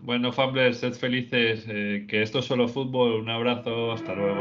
[0.02, 1.64] bueno, Fumblers, sed felices.
[1.64, 3.20] que esto es solo fútbol.
[3.20, 3.92] Un abrazo.
[3.92, 4.40] Hasta luego.